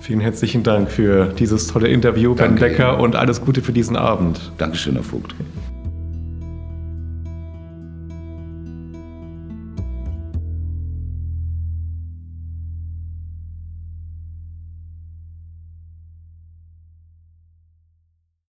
Vielen 0.00 0.20
herzlichen 0.20 0.62
Dank 0.62 0.90
für 0.90 1.26
dieses 1.36 1.66
tolle 1.66 1.88
Interview, 1.88 2.34
Ben 2.34 2.54
Becker, 2.54 3.00
und 3.00 3.16
alles 3.16 3.40
Gute 3.40 3.60
für 3.60 3.72
diesen 3.72 3.96
Abend. 3.96 4.52
Dankeschön, 4.56 4.94
Herr 4.94 5.02
Vogt. 5.02 5.34